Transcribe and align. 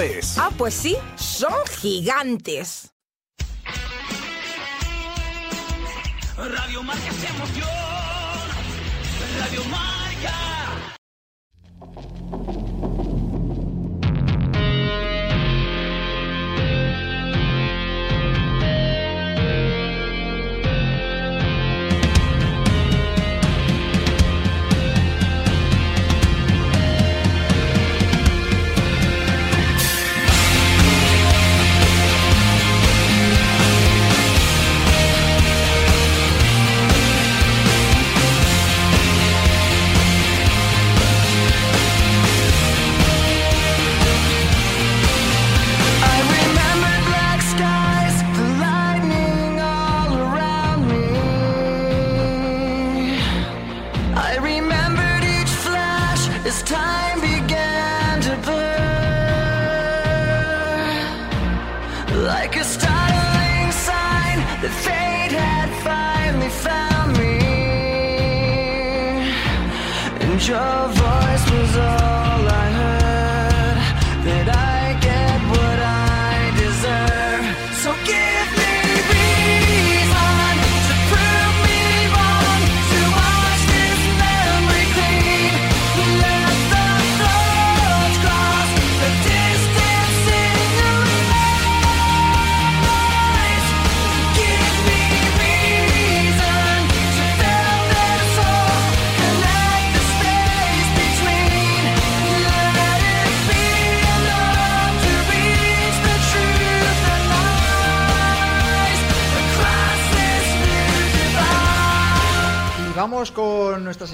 es. 0.00 0.38
Ah, 0.38 0.50
pues 0.56 0.74
sí, 0.74 0.96
son 1.16 1.54
gigantes. 1.80 2.92
Radio 6.36 6.82
Marca 6.82 7.12
se 7.12 7.26
emoción. 7.28 7.68
Radio 9.40 9.64
Marca. 9.64 10.53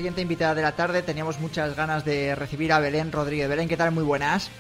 Siguiente 0.01 0.23
invitada 0.23 0.55
de 0.55 0.63
la 0.63 0.73
tarde. 0.73 1.03
Teníamos 1.03 1.41
muchas 1.41 1.77
ganas 1.77 2.07
de 2.07 2.35
recibir 2.35 2.73
a 2.73 2.79
Belén 2.79 3.13
Rodríguez. 3.13 3.51
Belén, 3.51 3.69
¿qué 3.69 3.77
tal? 3.77 3.91
Muy 3.93 4.03
buenas. 4.03 4.51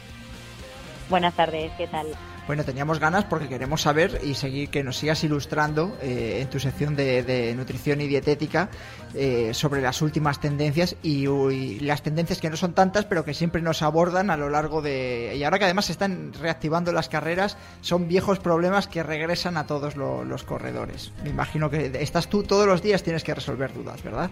Buenas 1.08 1.32
tardes, 1.32 1.72
¿qué 1.78 1.86
tal? 1.86 2.08
Bueno, 2.46 2.62
teníamos 2.62 2.98
ganas 2.98 3.24
porque 3.24 3.48
queremos 3.48 3.80
saber 3.80 4.20
y 4.22 4.34
seguir 4.34 4.68
que 4.68 4.84
nos 4.84 4.98
sigas 4.98 5.24
ilustrando 5.24 5.96
eh, 6.02 6.40
en 6.42 6.50
tu 6.50 6.60
sección 6.60 6.94
de, 6.94 7.54
nutrición 7.56 8.02
y 8.02 8.06
dietética 8.06 8.68
eh, 9.14 9.54
sobre 9.54 9.80
las 9.80 10.02
últimas 10.02 10.40
tendencias 10.40 10.96
y, 11.02 11.80
las 11.80 12.02
tendencias 12.02 12.38
que 12.38 12.50
no 12.50 12.58
son 12.58 12.74
tantas, 12.74 13.06
pero 13.06 13.24
que 13.24 13.32
siempre 13.32 13.62
nos 13.62 13.80
abordan 13.80 14.28
a 14.28 14.36
lo 14.36 14.50
largo 14.50 14.82
de. 14.82 15.34
Y 15.38 15.42
ahora 15.42 15.58
que 15.58 15.64
además 15.64 15.86
se 15.86 15.92
están 15.92 16.34
reactivando 16.34 16.92
las 16.92 17.08
carreras, 17.08 17.56
son 17.80 18.08
viejos 18.08 18.40
problemas 18.40 18.88
que 18.88 19.02
regresan 19.02 19.56
a 19.56 19.66
todos 19.66 19.96
los 19.96 20.44
corredores. 20.44 21.12
Me 21.24 21.30
imagino 21.30 21.70
que 21.70 21.90
estás 22.00 22.28
tú 22.28 22.42
todos 22.42 22.66
los 22.66 22.82
días, 22.82 23.02
tienes 23.02 23.24
que 23.24 23.34
resolver 23.34 23.72
dudas, 23.72 24.02
¿verdad? 24.02 24.30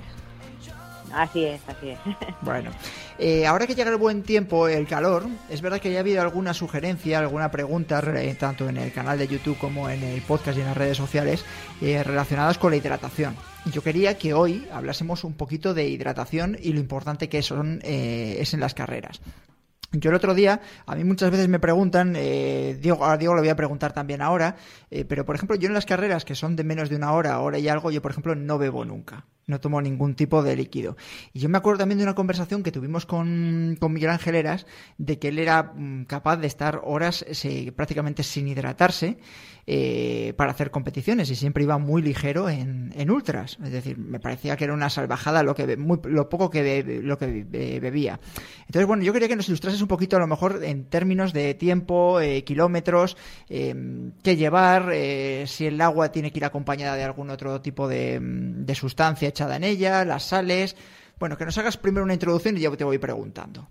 Así 1.12 1.44
es, 1.44 1.60
así 1.66 1.90
es. 1.90 1.98
Bueno, 2.40 2.70
eh, 3.18 3.46
ahora 3.46 3.66
que 3.66 3.74
llega 3.74 3.90
el 3.90 3.96
buen 3.96 4.22
tiempo, 4.22 4.68
el 4.68 4.86
calor, 4.86 5.26
es 5.50 5.60
verdad 5.60 5.80
que 5.80 5.90
ya 5.90 5.98
ha 5.98 6.00
habido 6.00 6.22
alguna 6.22 6.54
sugerencia, 6.54 7.18
alguna 7.18 7.50
pregunta, 7.50 8.02
eh, 8.16 8.36
tanto 8.38 8.68
en 8.68 8.76
el 8.76 8.92
canal 8.92 9.18
de 9.18 9.26
YouTube 9.26 9.58
como 9.58 9.90
en 9.90 10.02
el 10.02 10.22
podcast 10.22 10.56
y 10.56 10.60
en 10.60 10.68
las 10.68 10.76
redes 10.76 10.96
sociales, 10.96 11.44
eh, 11.80 12.02
relacionadas 12.02 12.58
con 12.58 12.70
la 12.70 12.76
hidratación. 12.76 13.34
Yo 13.72 13.82
quería 13.82 14.16
que 14.16 14.34
hoy 14.34 14.66
hablásemos 14.72 15.24
un 15.24 15.34
poquito 15.34 15.74
de 15.74 15.88
hidratación 15.88 16.56
y 16.60 16.72
lo 16.72 16.80
importante 16.80 17.28
que 17.28 17.42
son 17.42 17.80
es 17.82 18.54
en 18.54 18.60
las 18.60 18.72
carreras. 18.72 19.20
Yo 19.92 20.10
el 20.10 20.16
otro 20.16 20.34
día, 20.34 20.60
a 20.86 20.94
mí 20.94 21.04
muchas 21.04 21.30
veces 21.30 21.48
me 21.48 21.58
preguntan, 21.58 22.14
eh, 22.16 22.78
Diego, 22.80 23.04
a 23.04 23.16
Diego 23.16 23.34
lo 23.34 23.40
voy 23.40 23.48
a 23.48 23.56
preguntar 23.56 23.92
también 23.92 24.22
ahora, 24.22 24.56
pero 25.08 25.24
por 25.26 25.34
ejemplo 25.34 25.56
yo 25.56 25.66
en 25.66 25.74
las 25.74 25.86
carreras 25.86 26.24
que 26.24 26.34
son 26.34 26.56
de 26.56 26.64
menos 26.64 26.88
de 26.88 26.96
una 26.96 27.12
hora, 27.12 27.40
hora 27.40 27.58
y 27.58 27.68
algo, 27.68 27.90
yo 27.90 28.00
por 28.00 28.12
ejemplo 28.12 28.34
no 28.34 28.58
bebo 28.58 28.84
nunca 28.84 29.24
no 29.48 29.60
tomo 29.60 29.80
ningún 29.80 30.14
tipo 30.14 30.42
de 30.42 30.54
líquido. 30.54 30.96
Y 31.32 31.40
yo 31.40 31.48
me 31.48 31.58
acuerdo 31.58 31.80
también 31.80 31.98
de 31.98 32.04
una 32.04 32.14
conversación 32.14 32.62
que 32.62 32.70
tuvimos 32.70 33.06
con, 33.06 33.76
con 33.80 33.92
Miguel 33.92 34.10
Ángel 34.10 34.36
Eras, 34.36 34.66
de 34.98 35.18
que 35.18 35.28
él 35.28 35.38
era 35.40 35.72
mm, 35.74 36.04
capaz 36.04 36.36
de 36.36 36.46
estar 36.46 36.80
horas 36.84 37.24
prácticamente 37.74 38.22
sin 38.22 38.46
hidratarse 38.46 39.18
eh, 39.70 40.32
para 40.38 40.52
hacer 40.52 40.70
competiciones 40.70 41.28
y 41.28 41.34
siempre 41.34 41.62
iba 41.62 41.76
muy 41.76 42.00
ligero 42.00 42.48
en, 42.48 42.90
en, 42.96 43.10
ultras. 43.10 43.58
Es 43.62 43.70
decir, 43.70 43.98
me 43.98 44.18
parecía 44.18 44.56
que 44.56 44.64
era 44.64 44.72
una 44.72 44.88
salvajada 44.88 45.42
lo, 45.42 45.54
que, 45.54 45.76
muy, 45.76 45.98
lo 46.04 46.30
poco 46.30 46.48
que, 46.48 47.00
lo 47.02 47.18
que 47.18 47.44
bebía. 47.78 48.18
Entonces, 48.60 48.86
bueno, 48.86 49.02
yo 49.02 49.12
quería 49.12 49.28
que 49.28 49.36
nos 49.36 49.46
ilustrases 49.48 49.82
un 49.82 49.88
poquito 49.88 50.16
a 50.16 50.20
lo 50.20 50.26
mejor 50.26 50.64
en 50.64 50.86
términos 50.86 51.34
de 51.34 51.52
tiempo, 51.52 52.18
eh, 52.18 52.44
kilómetros, 52.44 53.18
eh, 53.50 53.74
qué 54.22 54.36
llevar, 54.36 54.90
si 55.44 55.66
el 55.66 55.78
agua 55.82 56.12
tiene 56.12 56.32
que 56.32 56.38
ir 56.38 56.46
acompañada 56.46 56.96
de 56.96 57.04
algún 57.04 57.28
otro 57.28 57.60
tipo 57.60 57.88
de, 57.88 58.18
de 58.22 58.74
sustancia 58.74 59.28
en 59.40 59.64
ella, 59.64 60.04
las 60.04 60.24
sales. 60.24 60.76
Bueno, 61.18 61.36
que 61.36 61.44
nos 61.44 61.58
hagas 61.58 61.76
primero 61.76 62.04
una 62.04 62.14
introducción 62.14 62.56
y 62.56 62.60
ya 62.60 62.70
te 62.76 62.84
voy 62.84 62.98
preguntando. 62.98 63.66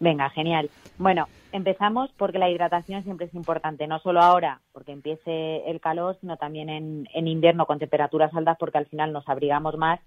Venga, 0.00 0.28
genial. 0.30 0.70
Bueno, 0.98 1.28
empezamos 1.52 2.10
porque 2.16 2.38
la 2.38 2.50
hidratación 2.50 3.04
siempre 3.04 3.26
es 3.26 3.34
importante, 3.34 3.86
no 3.86 3.98
solo 4.00 4.20
ahora, 4.20 4.60
porque 4.72 4.92
empiece 4.92 5.68
el 5.68 5.80
calor, 5.80 6.16
sino 6.20 6.36
también 6.36 6.68
en, 6.68 7.08
en 7.14 7.28
invierno 7.28 7.66
con 7.66 7.78
temperaturas 7.78 8.34
altas, 8.34 8.56
porque 8.58 8.78
al 8.78 8.86
final 8.86 9.12
nos 9.12 9.28
abrigamos 9.28 9.76
más 9.76 10.00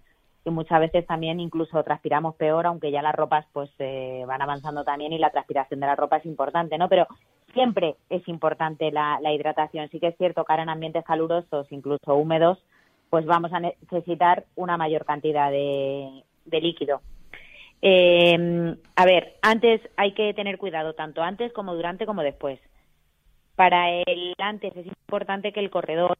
y 0.48 0.50
muchas 0.50 0.80
veces 0.80 1.06
también 1.06 1.40
incluso 1.40 1.84
transpiramos 1.84 2.36
peor, 2.36 2.68
aunque 2.68 2.92
ya 2.92 3.02
las 3.02 3.16
ropas 3.16 3.46
pues 3.52 3.70
eh, 3.80 4.24
van 4.28 4.42
avanzando 4.42 4.84
también 4.84 5.12
y 5.12 5.18
la 5.18 5.30
transpiración 5.30 5.80
de 5.82 5.88
la 5.88 5.96
ropa 5.96 6.18
es 6.18 6.26
importante, 6.26 6.78
¿no? 6.78 6.88
Pero 6.88 7.06
siempre 7.54 7.96
es 8.10 8.26
importante 8.28 8.92
la, 8.92 9.20
la 9.22 9.34
hidratación. 9.34 9.90
Sí 9.90 10.00
que 10.00 10.08
es 10.08 10.18
cierto 10.18 10.46
que 10.46 10.54
en 10.54 10.70
ambientes 10.70 11.04
calurosos, 11.04 11.68
incluso 11.72 12.16
húmedos, 12.16 12.60
pues 13.10 13.26
vamos 13.26 13.52
a 13.54 13.60
necesitar 13.60 14.46
una 14.56 14.78
mayor 14.78 15.06
cantidad 15.06 15.50
de, 15.52 16.24
de 16.46 16.62
líquido. 16.62 17.02
Eh, 17.82 18.76
a 18.96 19.06
ver, 19.06 19.36
antes 19.42 19.82
hay 19.98 20.14
que 20.14 20.34
tener 20.34 20.58
cuidado, 20.58 20.94
tanto 20.94 21.22
antes 21.22 21.54
como 21.54 21.76
durante 21.76 22.06
como 22.06 22.24
después. 22.24 22.60
Para 23.56 23.90
el 24.02 24.34
antes 24.40 24.76
es 24.76 24.86
importante 24.88 25.52
que 25.52 25.60
el 25.60 25.70
corredor 25.70 26.18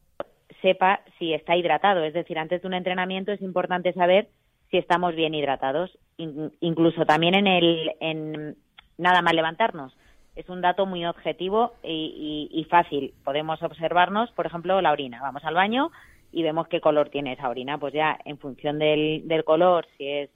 sepa 0.62 1.00
si 1.18 1.34
está 1.34 1.56
hidratado, 1.56 2.02
es 2.04 2.14
decir, 2.14 2.38
antes 2.38 2.62
de 2.62 2.68
un 2.68 2.74
entrenamiento 2.74 3.32
es 3.32 3.42
importante 3.42 3.92
saber 3.92 4.28
si 4.70 4.76
estamos 4.76 5.14
bien 5.14 5.34
hidratados, 5.34 5.96
In- 6.16 6.52
incluso 6.60 7.06
también 7.06 7.34
en 7.34 7.46
el 7.46 7.92
en 8.00 8.56
nada 8.98 9.22
más 9.22 9.34
levantarnos. 9.34 9.96
Es 10.34 10.48
un 10.48 10.60
dato 10.60 10.84
muy 10.86 11.04
objetivo 11.06 11.72
y, 11.82 12.48
y- 12.52 12.60
y 12.60 12.64
fácil. 12.64 13.14
Podemos 13.24 13.62
observarnos, 13.62 14.30
por 14.32 14.46
ejemplo, 14.46 14.80
la 14.80 14.92
orina. 14.92 15.20
Vamos 15.20 15.44
al 15.44 15.54
baño 15.54 15.90
y 16.32 16.42
vemos 16.42 16.68
qué 16.68 16.80
color 16.80 17.08
tiene 17.08 17.32
esa 17.32 17.48
orina. 17.48 17.78
Pues 17.78 17.94
ya, 17.94 18.18
en 18.24 18.38
función 18.38 18.78
del, 18.78 19.22
del 19.26 19.44
color, 19.44 19.86
si 19.96 20.08
es 20.08 20.30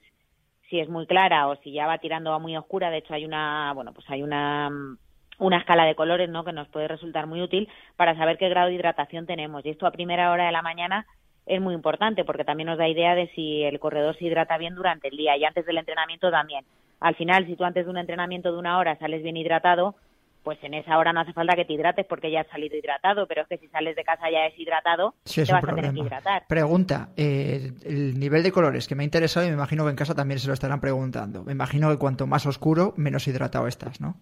si 0.72 0.80
es 0.80 0.88
muy 0.88 1.06
clara 1.06 1.48
o 1.48 1.56
si 1.56 1.70
ya 1.70 1.86
va 1.86 1.98
tirando 1.98 2.32
a 2.32 2.38
muy 2.38 2.56
oscura. 2.56 2.90
De 2.90 2.96
hecho, 2.96 3.12
hay 3.12 3.26
una, 3.26 3.72
bueno, 3.74 3.92
pues 3.92 4.08
hay 4.08 4.22
una, 4.22 4.70
mm, 4.70 4.96
una 5.40 5.58
escala 5.58 5.84
de 5.84 5.94
colores, 5.94 6.30
¿no? 6.30 6.44
Que 6.44 6.52
nos 6.54 6.66
puede 6.68 6.88
resultar 6.88 7.26
muy 7.26 7.42
útil 7.42 7.68
para 7.96 8.16
saber 8.16 8.38
qué 8.38 8.48
grado 8.48 8.68
de 8.68 8.74
hidratación 8.74 9.26
tenemos. 9.26 9.66
Y 9.66 9.68
esto 9.68 9.86
a 9.86 9.90
primera 9.90 10.30
hora 10.32 10.46
de 10.46 10.52
la 10.52 10.62
mañana 10.62 11.04
es 11.44 11.60
muy 11.60 11.74
importante 11.74 12.24
porque 12.24 12.44
también 12.44 12.68
nos 12.68 12.78
da 12.78 12.88
idea 12.88 13.14
de 13.14 13.28
si 13.34 13.62
el 13.64 13.80
corredor 13.80 14.16
se 14.16 14.24
hidrata 14.24 14.56
bien 14.56 14.74
durante 14.74 15.08
el 15.08 15.16
día 15.18 15.36
y 15.36 15.44
antes 15.44 15.66
del 15.66 15.76
entrenamiento 15.76 16.30
también. 16.30 16.64
Al 17.00 17.16
final, 17.16 17.46
si 17.46 17.54
tú 17.54 17.64
antes 17.64 17.84
de 17.84 17.90
un 17.90 17.98
entrenamiento 17.98 18.50
de 18.50 18.58
una 18.58 18.78
hora 18.78 18.96
sales 18.98 19.22
bien 19.22 19.36
hidratado, 19.36 19.96
pues 20.42 20.58
en 20.62 20.74
esa 20.74 20.98
hora 20.98 21.12
no 21.12 21.20
hace 21.20 21.32
falta 21.32 21.54
que 21.54 21.64
te 21.64 21.72
hidrates 21.72 22.04
porque 22.06 22.30
ya 22.30 22.40
has 22.40 22.48
salido 22.48 22.76
hidratado, 22.76 23.26
pero 23.26 23.42
es 23.42 23.48
que 23.48 23.58
si 23.58 23.68
sales 23.68 23.94
de 23.96 24.04
casa 24.04 24.30
ya 24.30 24.42
deshidratado, 24.42 25.14
Sí, 25.24 25.40
es 25.42 25.46
te 25.48 25.52
vas 25.54 25.62
a 25.62 25.66
tener 25.68 25.82
que 25.84 25.88
problema. 25.90 26.06
hidratar. 26.08 26.46
Pregunta, 26.48 27.08
eh, 27.16 27.72
el 27.84 28.18
nivel 28.18 28.42
de 28.42 28.50
colores 28.52 28.88
que 28.88 28.94
me 28.94 29.02
ha 29.02 29.04
interesado 29.04 29.46
y 29.46 29.50
me 29.50 29.54
imagino 29.54 29.84
que 29.84 29.90
en 29.90 29.96
casa 29.96 30.14
también 30.14 30.38
se 30.40 30.48
lo 30.48 30.54
estarán 30.54 30.80
preguntando. 30.80 31.44
Me 31.44 31.52
imagino 31.52 31.90
que 31.90 31.98
cuanto 31.98 32.26
más 32.26 32.44
oscuro, 32.46 32.92
menos 32.96 33.26
hidratado 33.28 33.66
estás, 33.68 34.00
¿no? 34.00 34.16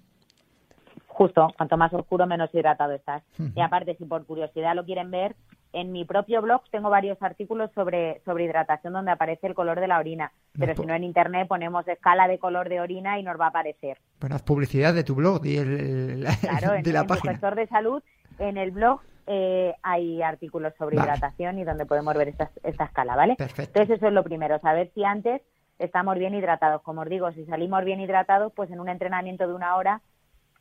Justo, 1.07 1.49
cuanto 1.57 1.77
más 1.77 1.93
oscuro, 1.93 2.27
menos 2.27 2.49
hidratado 2.55 2.93
estás. 2.95 3.23
Y 3.55 3.61
aparte, 3.61 3.95
si 3.97 4.05
por 4.07 4.25
curiosidad 4.25 4.75
lo 4.75 4.85
quieren 4.87 5.11
ver, 5.11 5.37
en 5.73 5.93
mi 5.93 6.05
propio 6.05 6.43
blog 6.43 6.63
tengo 6.71 6.91
varios 6.91 7.21
artículos 7.23 7.71
sobre, 7.75 8.21
sobre 8.25 8.45
hidratación 8.45 8.93
donde 8.93 9.13
aparece 9.13 9.47
el 9.47 9.55
color 9.55 9.79
de 9.81 9.87
la 9.89 9.99
orina. 9.99 10.33
Pero 10.59 10.75
po- 10.75 10.83
si 10.83 10.89
no 10.89 10.95
en 10.95 11.05
internet 11.05 11.47
ponemos 11.49 11.87
escala 11.87 12.27
de 12.29 12.39
color 12.39 12.69
de 12.69 12.81
orina 12.81 13.19
y 13.19 13.23
nos 13.23 13.39
va 13.39 13.47
a 13.47 13.49
aparecer. 13.51 13.99
Bueno, 14.21 14.35
haz 14.37 14.43
publicidad 14.43 14.93
de 14.95 15.05
tu 15.05 15.15
blog 15.15 15.47
y 15.47 15.57
el, 15.59 15.81
el- 16.25 16.27
Claro, 16.41 16.75
en, 16.77 16.83
de 16.83 16.93
la 16.93 17.01
en 17.03 17.07
página. 17.07 17.33
gestor 17.33 17.55
de 17.55 17.67
salud, 17.69 18.03
en 18.39 18.57
el 18.57 18.73
blog 18.73 19.01
eh, 19.27 19.75
hay 19.83 20.23
artículos 20.23 20.75
sobre 20.77 20.97
Vale. 20.97 21.09
hidratación 21.11 21.59
y 21.61 21.65
donde 21.65 21.87
podemos 21.87 22.15
ver 22.15 22.29
esta, 22.29 22.51
esta 22.65 22.85
escala, 22.85 23.15
¿vale? 23.15 23.37
Perfecto. 23.37 23.79
Entonces 23.79 23.99
eso 23.99 24.09
es 24.09 24.13
lo 24.13 24.25
primero, 24.25 24.59
saber 24.59 24.91
si 24.95 25.05
antes 25.05 25.41
estamos 25.79 26.19
bien 26.19 26.35
hidratados. 26.35 26.83
Como 26.83 27.03
os 27.03 27.09
digo, 27.09 27.31
si 27.33 27.45
salimos 27.47 27.85
bien 27.85 28.01
hidratados, 28.01 28.53
pues 28.57 28.71
en 28.73 28.81
un 28.81 28.89
entrenamiento 28.89 29.47
de 29.47 29.55
una 29.55 29.77
hora 29.77 30.01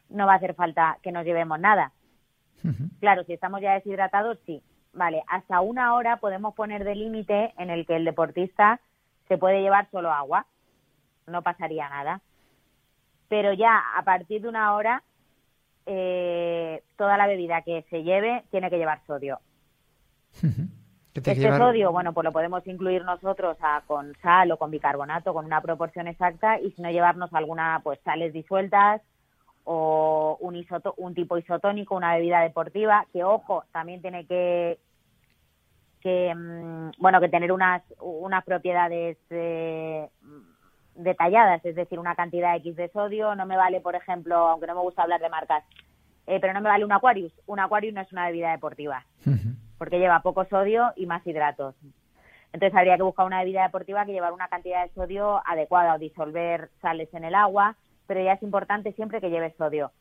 no 0.10 0.28
va 0.28 0.34
a 0.34 0.36
hacer 0.38 0.54
falta 0.54 0.98
que 1.02 1.12
nos 1.12 1.26
llevemos 1.26 1.60
nada. 1.60 1.94
Claro, 3.00 3.24
si 3.24 3.34
estamos 3.34 3.62
ya 3.62 3.74
deshidratados, 3.74 4.38
sí. 4.46 4.62
Vale, 4.94 5.24
hasta 5.28 5.62
una 5.62 5.94
hora 5.96 6.18
podemos 6.18 6.56
poner 6.56 6.84
de 6.84 6.96
límite 6.96 7.54
en 7.58 7.70
el 7.70 7.86
que 7.86 7.96
el 7.96 8.06
deportista 8.06 8.80
se 9.28 9.38
puede 9.38 9.62
llevar 9.62 9.90
solo 9.92 10.12
agua. 10.12 10.46
No 11.28 11.42
pasaría 11.44 11.88
nada. 11.90 12.22
Pero 13.28 13.54
ya 13.54 13.80
a 13.96 14.02
partir 14.04 14.42
de 14.42 14.50
una 14.50 14.74
hora, 14.76 15.04
eh, 15.86 16.82
toda 16.98 17.18
la 17.18 17.28
bebida 17.28 17.62
que 17.62 17.86
se 17.90 18.04
lleve 18.04 18.44
tiene 18.50 18.70
que 18.70 18.78
llevar 18.78 19.02
sodio. 19.06 19.40
Te 21.14 21.20
Este 21.32 21.36
llevar- 21.36 21.60
sodio, 21.60 21.92
bueno, 21.92 22.14
pues 22.14 22.24
lo 22.26 22.32
podemos 22.32 22.66
incluir 22.68 23.04
nosotros 23.04 23.58
a- 23.62 23.82
con 23.88 24.16
sal 24.22 24.52
o 24.52 24.58
con 24.58 24.72
bicarbonato, 24.72 25.34
con 25.34 25.46
una 25.46 25.62
proporción 25.62 26.08
exacta, 26.08 26.60
y 26.60 26.72
si 26.72 26.82
no 26.82 26.90
llevarnos 26.92 27.34
alguna, 27.34 27.82
pues 27.84 28.00
sales 28.04 28.32
disueltas 28.34 29.02
o 29.64 30.38
un, 30.40 30.56
isoto- 30.56 30.94
un 30.98 31.14
tipo 31.14 31.38
isotónico, 31.38 31.96
una 31.96 32.16
bebida 32.16 32.42
deportiva, 32.42 33.06
que 33.14 33.24
ojo, 33.24 33.64
también 33.72 34.02
tiene 34.02 34.26
que, 34.26 34.80
que 36.02 36.34
mm, 36.34 36.92
bueno, 37.00 37.20
que 37.20 37.30
tener 37.30 37.52
unas, 37.52 37.84
unas 38.00 38.44
propiedades 38.46 39.18
eh, 39.30 40.10
detalladas, 40.96 41.64
es 41.66 41.76
decir, 41.76 42.00
una 42.00 42.16
cantidad 42.16 42.56
X 42.58 42.76
de 42.76 42.90
sodio, 42.90 43.36
no 43.36 43.46
me 43.46 43.58
vale, 43.58 43.80
por 43.82 43.96
ejemplo, 43.96 44.36
aunque 44.36 44.68
no 44.68 44.76
me 44.76 44.82
gusta 44.82 45.04
hablar 45.04 45.22
de 45.22 45.30
marcas, 45.30 45.64
eh, 46.28 46.40
pero 46.40 46.54
no 46.54 46.62
me 46.62 46.70
vale 46.70 46.86
un 46.86 46.92
Aquarius, 46.92 47.34
un 47.48 47.60
Aquarius 47.60 47.94
no 47.94 48.02
es 48.02 48.12
una 48.12 48.28
bebida 48.28 48.52
deportiva 48.52 49.06
porque 49.78 50.00
lleva 50.00 50.22
poco 50.22 50.46
sodio 50.46 50.92
y 50.96 51.06
más 51.06 51.26
hidratos. 51.26 51.76
Entonces 52.52 52.76
habría 52.76 52.98
que 52.98 53.04
buscar 53.04 53.26
una 53.26 53.40
bebida 53.40 53.64
deportiva 53.64 54.06
que 54.06 54.12
llevara 54.12 54.34
una 54.34 54.48
cantidad 54.48 54.84
de 54.84 54.94
sodio 54.94 55.42
adecuada 55.46 55.96
o 55.96 56.00
disolver 56.00 56.70
sales 56.82 57.14
en 57.14 57.24
el 57.24 57.36
agua, 57.36 57.76
pero 58.10 58.24
ya 58.24 58.34
es 58.34 58.42
importante 58.42 58.92
siempre 58.94 59.22
que 59.22 59.30
lleve 59.30 59.54
sodio. 59.56 59.92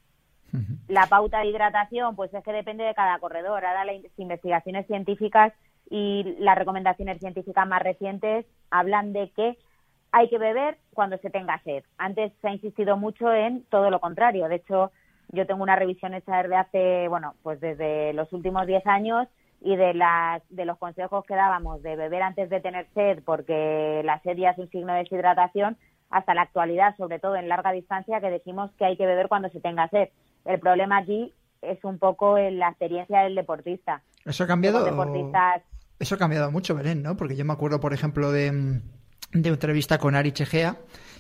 La 0.89 1.09
pauta 1.09 1.41
de 1.41 1.49
hidratación, 1.49 2.17
pues 2.17 2.33
es 2.33 2.43
que 2.43 2.53
depende 2.53 2.83
de 2.83 2.95
cada 2.95 3.19
corredor. 3.19 3.67
Ahora 3.67 3.85
las 3.85 3.97
investigaciones 4.17 4.87
científicas 4.87 5.53
y 5.91 6.37
las 6.39 6.57
recomendaciones 6.57 7.19
científicas 7.19 7.69
más 7.69 7.83
recientes 7.83 8.47
hablan 8.71 9.13
de 9.13 9.31
que 9.33 9.59
hay 10.11 10.31
que 10.31 10.39
beber 10.39 10.79
cuando 10.95 11.19
se 11.19 11.29
tenga 11.29 11.63
sed. 11.65 11.85
Antes 11.99 12.33
se 12.41 12.49
ha 12.49 12.53
insistido 12.53 12.97
mucho 12.97 13.31
en 13.31 13.65
todo 13.65 13.91
lo 13.91 14.01
contrario. 14.01 14.49
De 14.49 14.55
hecho, 14.55 14.91
yo 15.29 15.47
tengo 15.47 15.63
una 15.63 15.77
revisión 15.77 16.15
hecha 16.15 16.43
desde 16.43 16.57
hace, 16.57 17.09
bueno, 17.09 17.35
pues 17.43 17.61
desde 17.61 18.15
los 18.15 18.33
últimos 18.33 18.67
10 18.67 18.87
años 18.87 19.29
y 19.61 19.77
de 19.77 19.93
las 19.93 20.43
de 20.49 20.65
los 20.65 20.79
consejos 20.79 21.27
que 21.27 21.35
dábamos 21.35 21.83
de 21.83 21.95
beber 21.95 22.23
antes 22.23 22.49
de 22.49 22.61
tener 22.61 22.87
sed 22.95 23.23
porque 23.27 24.01
la 24.03 24.19
sed 24.21 24.39
ya 24.39 24.51
es 24.51 24.59
un 24.59 24.71
signo 24.71 24.95
de 24.95 25.01
deshidratación 25.01 25.77
hasta 26.11 26.35
la 26.35 26.43
actualidad, 26.43 26.97
sobre 26.97 27.19
todo 27.19 27.37
en 27.37 27.49
larga 27.49 27.73
distancia, 27.73 28.21
que 28.21 28.31
decimos 28.31 28.71
que 28.79 28.85
hay 28.85 28.97
que 28.97 29.07
beber 29.07 29.29
cuando 29.29 29.49
se 29.51 29.61
tenga 29.61 29.89
sed. 29.89 30.09
El 30.45 30.59
problema 30.61 30.99
aquí 30.99 31.35
es 31.63 31.83
un 31.85 31.99
poco 31.99 32.39
en 32.39 32.59
la 32.59 32.69
experiencia 32.69 33.21
del 33.21 33.35
deportista. 33.35 34.03
Eso 34.25 34.45
ha 34.45 34.47
cambiado. 34.47 34.85
deportistas 34.85 35.63
Eso 35.99 36.15
ha 36.15 36.19
cambiado 36.19 36.51
mucho, 36.51 36.75
Belén, 36.75 37.03
¿no? 37.03 37.17
Porque 37.17 37.37
yo 37.37 37.45
me 37.45 37.53
acuerdo, 37.53 37.81
por 37.81 37.93
ejemplo, 37.93 38.31
de, 38.31 38.53
mm, 38.53 38.83
de 39.33 39.49
una 39.51 39.57
entrevista 39.57 39.99
con 39.99 40.15
Ari 40.15 40.33
Chegea, 40.33 40.77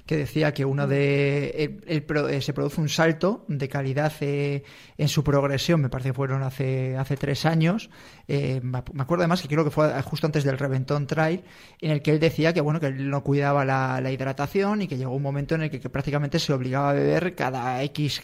que 0.08 0.16
decía 0.16 0.54
que 0.54 0.64
uno 0.64 0.86
de 0.86 2.02
pro- 2.06 2.30
eh, 2.30 2.40
se 2.40 2.54
produce 2.54 2.80
un 2.80 2.88
salto 2.88 3.44
de 3.46 3.68
calidad 3.68 4.10
eh, 4.22 4.62
en 4.96 5.08
su 5.08 5.22
progresión, 5.22 5.82
me 5.82 5.90
parece 5.90 6.08
que 6.08 6.14
fueron 6.14 6.42
hace, 6.42 6.96
hace 6.96 7.18
tres 7.18 7.44
años. 7.44 7.90
eh, 8.26 8.62
me 8.62 8.78
acuerdo 8.78 9.22
además 9.24 9.42
que 9.42 9.48
creo 9.48 9.64
que 9.64 9.70
fue 9.70 10.02
justo 10.02 10.26
antes 10.26 10.44
del 10.44 10.56
Reventón 10.58 11.06
Trail, 11.06 11.44
en 11.82 11.90
el 11.90 12.00
que 12.00 12.12
él 12.12 12.20
decía 12.20 12.54
que 12.54 12.62
bueno, 12.62 12.80
que 12.80 12.86
él 12.86 13.10
no 13.10 13.22
cuidaba 13.22 13.66
la, 13.66 14.10
hidratación 14.10 14.80
y 14.80 14.88
que 14.88 14.96
llegó 14.96 15.14
un 15.14 15.22
momento 15.22 15.54
en 15.56 15.64
el 15.64 15.70
que, 15.70 15.78
prácticamente 15.90 16.38
se 16.38 16.54
obligaba 16.54 16.90
a 16.90 16.94
beber 16.94 17.34
cada 17.34 17.82
X, 17.82 18.22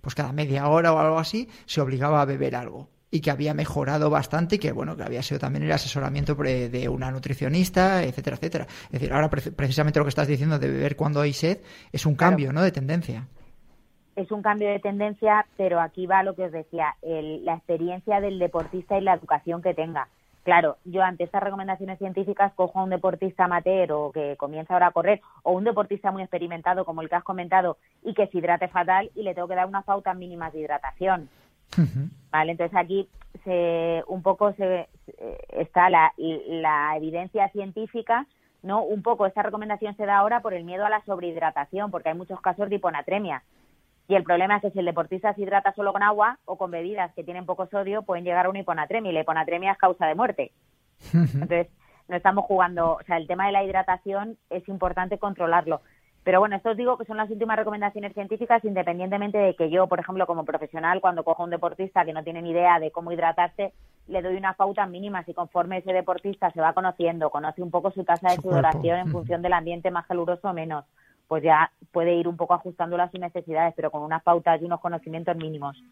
pues 0.00 0.14
cada 0.14 0.32
media 0.32 0.68
hora 0.68 0.94
o 0.94 0.98
algo 0.98 1.18
así, 1.18 1.50
se 1.66 1.82
obligaba 1.82 2.22
a 2.22 2.24
beber 2.24 2.56
algo 2.56 2.93
y 3.14 3.20
que 3.20 3.30
había 3.30 3.54
mejorado 3.54 4.10
bastante 4.10 4.56
y 4.56 4.58
que 4.58 4.72
bueno 4.72 4.96
que 4.96 5.04
había 5.04 5.22
sido 5.22 5.38
también 5.38 5.62
el 5.62 5.70
asesoramiento 5.70 6.34
de 6.34 6.88
una 6.88 7.12
nutricionista 7.12 8.02
etcétera 8.02 8.36
etcétera 8.36 8.66
es 8.86 8.90
decir 8.90 9.12
ahora 9.12 9.30
pre- 9.30 9.52
precisamente 9.52 10.00
lo 10.00 10.04
que 10.04 10.08
estás 10.08 10.26
diciendo 10.26 10.58
de 10.58 10.68
beber 10.68 10.96
cuando 10.96 11.20
hay 11.20 11.32
sed 11.32 11.58
es 11.92 12.06
un 12.06 12.16
Claro. 12.16 12.32
cambio 12.32 12.52
no 12.52 12.60
de 12.62 12.72
tendencia 12.72 13.28
es 14.16 14.30
un 14.30 14.42
cambio 14.42 14.68
de 14.68 14.78
tendencia, 14.78 15.44
pero 15.56 15.80
aquí 15.80 16.06
va 16.06 16.22
lo 16.22 16.36
que 16.36 16.44
os 16.44 16.52
decía, 16.52 16.94
el- 17.02 17.44
la 17.44 17.54
experiencia 17.54 18.20
del 18.20 18.38
deportista 18.38 18.96
y 18.96 19.00
la 19.00 19.14
educación 19.14 19.60
que 19.60 19.74
tenga. 19.74 20.06
Claro, 20.44 20.76
yo 20.84 21.02
ante 21.02 21.24
estas 21.24 21.42
recomendaciones 21.42 21.98
científicas 21.98 22.52
cojo 22.54 22.78
a 22.78 22.84
un 22.84 22.90
deportista 22.90 23.46
amateur 23.46 23.90
o 23.92 24.12
que 24.12 24.36
comienza 24.36 24.74
ahora 24.74 24.86
a 24.88 24.92
correr 24.92 25.20
o 25.42 25.50
un 25.52 25.64
deportista 25.64 26.12
muy 26.12 26.22
experimentado 26.22 26.84
como 26.84 27.02
el 27.02 27.08
que 27.08 27.16
has 27.16 27.24
comentado 27.24 27.76
y 28.04 28.14
que 28.14 28.28
se 28.28 28.38
hidrate 28.38 28.68
fatal 28.68 29.10
y 29.16 29.22
le 29.24 29.34
tengo 29.34 29.48
que 29.48 29.56
dar 29.56 29.66
unas 29.66 29.84
pautas 29.84 30.16
mínimas 30.16 30.52
de 30.52 30.60
hidratación. 30.60 31.28
¿Vale? 32.30 32.52
Entonces 32.52 32.76
aquí 32.76 33.08
se, 33.44 34.02
un 34.06 34.22
poco 34.22 34.52
se- 34.54 34.88
está 35.48 35.90
la, 35.90 36.12
la 36.16 36.96
evidencia 36.96 37.48
científica, 37.50 38.26
¿no? 38.62 38.82
Un 38.82 39.02
poco 39.02 39.26
esta 39.26 39.42
recomendación 39.42 39.96
se 39.96 40.06
da 40.06 40.18
ahora 40.18 40.40
por 40.40 40.54
el 40.54 40.64
miedo 40.64 40.86
a 40.86 40.90
la 40.90 41.04
sobrehidratación, 41.04 41.90
porque 41.90 42.08
hay 42.10 42.14
muchos 42.14 42.40
casos 42.40 42.68
de 42.68 42.76
hiponatremia. 42.76 43.42
Y 44.08 44.14
el 44.14 44.22
problema 44.24 44.56
es 44.56 44.62
que 44.62 44.70
si 44.70 44.78
el 44.78 44.84
deportista 44.84 45.34
se 45.34 45.42
hidrata 45.42 45.72
solo 45.74 45.92
con 45.92 46.02
agua 46.02 46.38
o 46.44 46.56
con 46.56 46.70
bebidas 46.70 47.12
que 47.14 47.24
tienen 47.24 47.46
poco 47.46 47.66
sodio, 47.66 48.02
pueden 48.02 48.24
llegar 48.24 48.46
a 48.46 48.50
una 48.50 48.60
hiponatremia 48.60 49.10
y 49.10 49.14
la 49.14 49.20
hiponatremia 49.20 49.72
es 49.72 49.78
causa 49.78 50.06
de 50.06 50.14
muerte. 50.14 50.52
Entonces, 51.12 51.68
no 52.08 52.16
estamos 52.16 52.44
jugando, 52.44 52.96
o 52.96 53.02
sea, 53.04 53.16
el 53.16 53.26
tema 53.26 53.46
de 53.46 53.52
la 53.52 53.64
hidratación 53.64 54.36
es 54.50 54.68
importante 54.68 55.18
controlarlo. 55.18 55.80
Pero 56.24 56.40
bueno, 56.40 56.56
esto 56.56 56.70
os 56.70 56.76
digo 56.76 56.96
que 56.96 57.04
son 57.04 57.18
las 57.18 57.30
últimas 57.30 57.58
recomendaciones 57.58 58.14
científicas, 58.14 58.64
independientemente 58.64 59.36
de 59.36 59.54
que 59.54 59.70
yo, 59.70 59.86
por 59.86 60.00
ejemplo, 60.00 60.26
como 60.26 60.44
profesional, 60.44 61.02
cuando 61.02 61.22
cojo 61.22 61.42
a 61.42 61.44
un 61.44 61.50
deportista 61.50 62.04
que 62.04 62.14
no 62.14 62.24
tiene 62.24 62.40
ni 62.40 62.50
idea 62.50 62.80
de 62.80 62.90
cómo 62.90 63.12
hidratarse, 63.12 63.74
le 64.08 64.22
doy 64.22 64.36
unas 64.36 64.56
pautas 64.56 64.88
mínimas 64.88 65.28
y 65.28 65.34
conforme 65.34 65.78
ese 65.78 65.92
deportista 65.92 66.50
se 66.50 66.60
va 66.60 66.72
conociendo, 66.72 67.30
conoce 67.30 67.62
un 67.62 67.70
poco 67.70 67.90
su 67.90 68.04
tasa 68.04 68.30
de 68.30 68.36
Su 68.36 68.42
sudoración 68.42 68.82
cuerpo. 68.82 69.06
en 69.06 69.12
función 69.12 69.42
del 69.42 69.52
ambiente 69.52 69.90
más 69.90 70.06
caluroso 70.06 70.48
o 70.48 70.54
menos, 70.54 70.86
pues 71.28 71.42
ya 71.42 71.70
puede 71.92 72.14
ir 72.14 72.26
un 72.26 72.36
poco 72.36 72.54
ajustándolo 72.54 73.02
a 73.02 73.10
sus 73.10 73.20
necesidades, 73.20 73.74
pero 73.76 73.90
con 73.90 74.02
unas 74.02 74.22
pautas 74.22 74.60
y 74.60 74.64
unos 74.64 74.80
conocimientos 74.80 75.36
mínimos. 75.36 75.82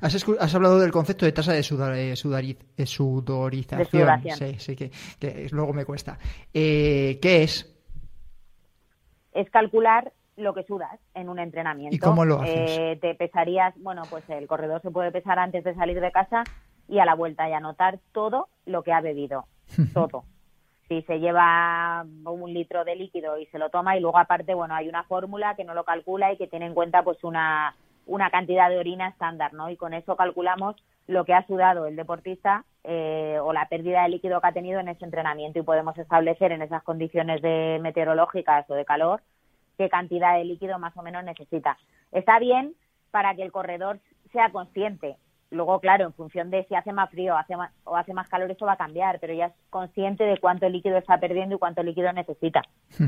Has, 0.00 0.54
hablado 0.54 0.78
del 0.78 0.92
concepto 0.92 1.24
de 1.24 1.32
tasa 1.32 1.52
de 1.52 1.58
eh, 1.58 2.12
eh, 2.12 2.16
sudorización. 2.86 3.78
De 3.78 3.84
sudoración. 3.84 4.36
Sí, 4.36 4.56
sí, 4.58 4.76
que, 4.76 4.90
que 5.18 5.48
luego 5.50 5.72
me 5.72 5.84
cuesta. 5.84 6.18
Eh, 6.52 7.18
¿Qué 7.20 7.42
es? 7.42 7.73
Es 9.34 9.50
calcular 9.50 10.12
lo 10.36 10.54
que 10.54 10.64
sudas 10.64 10.98
en 11.14 11.28
un 11.28 11.38
entrenamiento. 11.38 11.94
¿Y 11.94 11.98
cómo 11.98 12.24
lo 12.24 12.40
haces? 12.40 12.70
Eh, 12.70 12.98
te 13.00 13.14
pesarías, 13.14 13.74
bueno, 13.78 14.02
pues 14.08 14.28
el 14.30 14.46
corredor 14.46 14.82
se 14.82 14.90
puede 14.90 15.12
pesar 15.12 15.38
antes 15.38 15.62
de 15.62 15.74
salir 15.74 16.00
de 16.00 16.10
casa 16.10 16.44
y 16.88 16.98
a 16.98 17.04
la 17.04 17.14
vuelta 17.14 17.48
y 17.48 17.52
anotar 17.52 17.98
todo 18.12 18.48
lo 18.66 18.82
que 18.82 18.92
ha 18.92 19.00
bebido, 19.00 19.46
todo. 19.94 20.24
Si 20.88 21.02
se 21.02 21.18
lleva 21.18 22.04
un 22.24 22.52
litro 22.52 22.84
de 22.84 22.96
líquido 22.96 23.38
y 23.38 23.46
se 23.46 23.58
lo 23.58 23.70
toma 23.70 23.96
y 23.96 24.00
luego 24.00 24.18
aparte, 24.18 24.54
bueno, 24.54 24.74
hay 24.74 24.88
una 24.88 25.04
fórmula 25.04 25.54
que 25.56 25.64
no 25.64 25.72
lo 25.72 25.84
calcula 25.84 26.32
y 26.32 26.36
que 26.36 26.46
tiene 26.46 26.66
en 26.66 26.74
cuenta 26.74 27.02
pues 27.02 27.22
una, 27.24 27.74
una 28.06 28.30
cantidad 28.30 28.68
de 28.68 28.78
orina 28.78 29.08
estándar, 29.08 29.54
¿no? 29.54 29.70
Y 29.70 29.76
con 29.76 29.94
eso 29.94 30.16
calculamos 30.16 30.76
lo 31.06 31.24
que 31.24 31.32
ha 31.32 31.46
sudado 31.46 31.86
el 31.86 31.96
deportista 31.96 32.64
eh, 32.84 33.38
o 33.42 33.52
la 33.52 33.68
pérdida 33.68 34.02
de 34.02 34.10
líquido 34.10 34.40
que 34.40 34.46
ha 34.46 34.52
tenido 34.52 34.78
en 34.78 34.88
ese 34.88 35.04
entrenamiento 35.04 35.58
y 35.58 35.62
podemos 35.62 35.96
establecer 35.96 36.52
en 36.52 36.62
esas 36.62 36.82
condiciones 36.82 37.40
de 37.40 37.78
meteorológicas 37.82 38.68
o 38.68 38.74
de 38.74 38.84
calor 38.84 39.22
qué 39.78 39.88
cantidad 39.88 40.36
de 40.36 40.44
líquido 40.44 40.78
más 40.78 40.96
o 40.96 41.02
menos 41.02 41.24
necesita. 41.24 41.78
Está 42.12 42.38
bien 42.38 42.74
para 43.10 43.34
que 43.34 43.42
el 43.42 43.52
corredor 43.52 43.98
sea 44.32 44.50
consciente. 44.50 45.16
Luego, 45.50 45.78
claro, 45.78 46.06
en 46.06 46.12
función 46.14 46.50
de 46.50 46.64
si 46.68 46.74
hace 46.74 46.92
más 46.92 47.10
frío 47.10 47.36
hace 47.36 47.56
más, 47.56 47.70
o 47.84 47.96
hace 47.96 48.12
más 48.12 48.28
calor, 48.28 48.50
eso 48.50 48.66
va 48.66 48.72
a 48.72 48.76
cambiar, 48.76 49.18
pero 49.20 49.34
ya 49.34 49.46
es 49.46 49.52
consciente 49.70 50.24
de 50.24 50.38
cuánto 50.38 50.68
líquido 50.68 50.96
está 50.98 51.18
perdiendo 51.20 51.54
y 51.54 51.58
cuánto 51.58 51.82
líquido 51.82 52.12
necesita. 52.12 52.62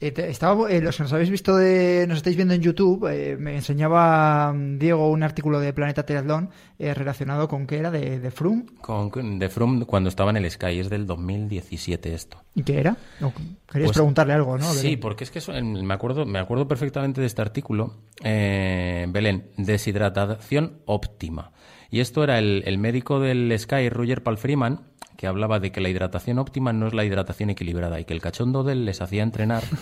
Eh, 0.00 0.10
te- 0.10 0.28
estaba, 0.28 0.68
eh, 0.68 0.80
los 0.80 0.96
que 0.96 1.04
nos 1.04 1.12
habéis 1.12 1.30
visto 1.30 1.54
de, 1.56 2.06
nos 2.08 2.16
estáis 2.16 2.34
viendo 2.34 2.54
en 2.54 2.60
YouTube, 2.60 3.06
eh, 3.08 3.36
me 3.38 3.54
enseñaba 3.54 4.52
mm, 4.52 4.78
Diego 4.80 5.08
un 5.08 5.22
artículo 5.22 5.60
de 5.60 5.72
Planeta 5.72 6.04
Triatlón 6.04 6.50
eh, 6.80 6.92
relacionado 6.92 7.46
con 7.46 7.68
qué 7.68 7.78
era 7.78 7.92
de, 7.92 8.18
de 8.18 8.30
Froome. 8.32 8.64
Con, 8.80 9.38
de 9.38 9.48
Froome 9.48 9.84
cuando 9.86 10.08
estaba 10.08 10.30
en 10.30 10.38
el 10.38 10.50
Sky, 10.50 10.80
es 10.80 10.90
del 10.90 11.06
2017 11.06 12.14
esto. 12.14 12.38
¿Y 12.56 12.64
qué 12.64 12.80
era? 12.80 12.96
No, 13.20 13.32
querías 13.70 13.90
Pues, 13.90 13.92
preguntarle 13.92 14.32
algo, 14.32 14.58
¿no? 14.58 14.64
Sí, 14.64 14.86
Belén? 14.86 15.00
porque 15.00 15.22
es 15.22 15.30
que 15.30 15.38
eso- 15.38 15.52
me 15.62 15.94
acuerdo, 15.94 16.26
me 16.26 16.40
acuerdo 16.40 16.66
perfectamente 16.66 17.20
de 17.20 17.28
este 17.28 17.40
artículo. 17.42 17.94
Eh, 18.24 19.06
Belén, 19.08 19.52
deshidratación 19.56 20.78
óptima. 20.86 21.52
Y 21.90 22.00
esto 22.00 22.24
era 22.24 22.38
el, 22.38 22.62
el 22.66 22.78
médico 22.78 23.20
del 23.20 23.56
Sky, 23.58 23.88
Roger 23.88 24.22
Palfreeman, 24.22 24.80
que 25.16 25.26
hablaba 25.26 25.60
de 25.60 25.72
que 25.72 25.80
la 25.80 25.88
hidratación 25.88 26.38
óptima 26.38 26.72
no 26.72 26.86
es 26.86 26.94
la 26.94 27.04
hidratación 27.04 27.50
equilibrada 27.50 28.00
y 28.00 28.04
que 28.04 28.14
el 28.14 28.20
cachondo 28.20 28.64
de 28.64 28.72
él 28.72 28.84
les 28.84 29.00
hacía 29.00 29.22
entrenar. 29.22 29.62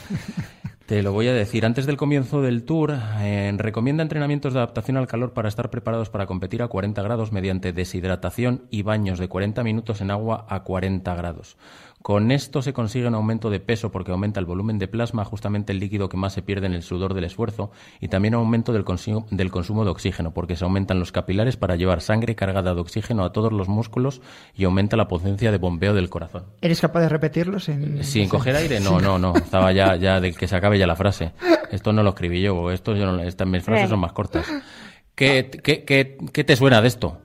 Te 0.90 1.04
lo 1.04 1.12
voy 1.12 1.28
a 1.28 1.32
decir. 1.32 1.64
Antes 1.64 1.86
del 1.86 1.96
comienzo 1.96 2.42
del 2.42 2.64
tour, 2.64 2.98
eh, 3.20 3.54
recomienda 3.56 4.02
entrenamientos 4.02 4.52
de 4.52 4.58
adaptación 4.58 4.96
al 4.96 5.06
calor 5.06 5.32
para 5.32 5.48
estar 5.48 5.70
preparados 5.70 6.10
para 6.10 6.26
competir 6.26 6.62
a 6.62 6.66
40 6.66 7.00
grados 7.02 7.30
mediante 7.30 7.72
deshidratación 7.72 8.64
y 8.70 8.82
baños 8.82 9.20
de 9.20 9.28
40 9.28 9.62
minutos 9.62 10.00
en 10.00 10.10
agua 10.10 10.46
a 10.48 10.64
40 10.64 11.14
grados. 11.14 11.56
Con 12.02 12.30
esto 12.30 12.62
se 12.62 12.72
consigue 12.72 13.06
un 13.06 13.14
aumento 13.14 13.50
de 13.50 13.60
peso 13.60 13.90
porque 13.92 14.10
aumenta 14.10 14.40
el 14.40 14.46
volumen 14.46 14.78
de 14.78 14.88
plasma, 14.88 15.22
justamente 15.26 15.72
el 15.72 15.80
líquido 15.80 16.08
que 16.08 16.16
más 16.16 16.32
se 16.32 16.40
pierde 16.40 16.66
en 16.66 16.72
el 16.72 16.82
sudor 16.82 17.12
del 17.12 17.24
esfuerzo, 17.24 17.72
y 18.00 18.08
también 18.08 18.32
aumento 18.32 18.72
del, 18.72 18.86
consumo- 18.86 19.26
del 19.30 19.50
consumo 19.50 19.84
de 19.84 19.90
oxígeno 19.90 20.32
porque 20.32 20.56
se 20.56 20.64
aumentan 20.64 20.98
los 20.98 21.12
capilares 21.12 21.58
para 21.58 21.76
llevar 21.76 22.00
sangre 22.00 22.34
cargada 22.34 22.74
de 22.74 22.80
oxígeno 22.80 23.22
a 23.22 23.32
todos 23.32 23.52
los 23.52 23.68
músculos 23.68 24.22
y 24.56 24.64
aumenta 24.64 24.96
la 24.96 25.08
potencia 25.08 25.52
de 25.52 25.58
bombeo 25.58 25.92
del 25.92 26.08
corazón. 26.08 26.44
¿Eres 26.62 26.80
capaz 26.80 27.00
de 27.00 27.10
repetirlos? 27.10 27.68
En... 27.68 28.02
Sin 28.02 28.30
coger 28.30 28.56
aire, 28.56 28.80
no, 28.80 28.98
no, 28.98 29.18
no. 29.18 29.34
Estaba 29.36 29.70
ya, 29.72 29.96
ya 29.96 30.20
de 30.20 30.32
que 30.32 30.48
se 30.48 30.56
acabe 30.56 30.78
ya 30.78 30.86
la 30.86 30.96
frase. 30.96 31.32
Esto 31.70 31.92
no 31.92 32.02
lo 32.02 32.08
escribí 32.10 32.40
yo, 32.40 32.70
esto 32.70 32.96
yo 32.96 33.04
no, 33.12 33.22
estas 33.22 33.46
mis 33.46 33.62
frases 33.62 33.90
son 33.90 34.00
más 34.00 34.12
cortas. 34.12 34.46
¿Qué, 35.14 35.50
qué, 35.62 35.84
qué, 35.84 36.16
qué 36.32 36.44
te 36.44 36.56
suena 36.56 36.80
de 36.80 36.88
esto? 36.88 37.18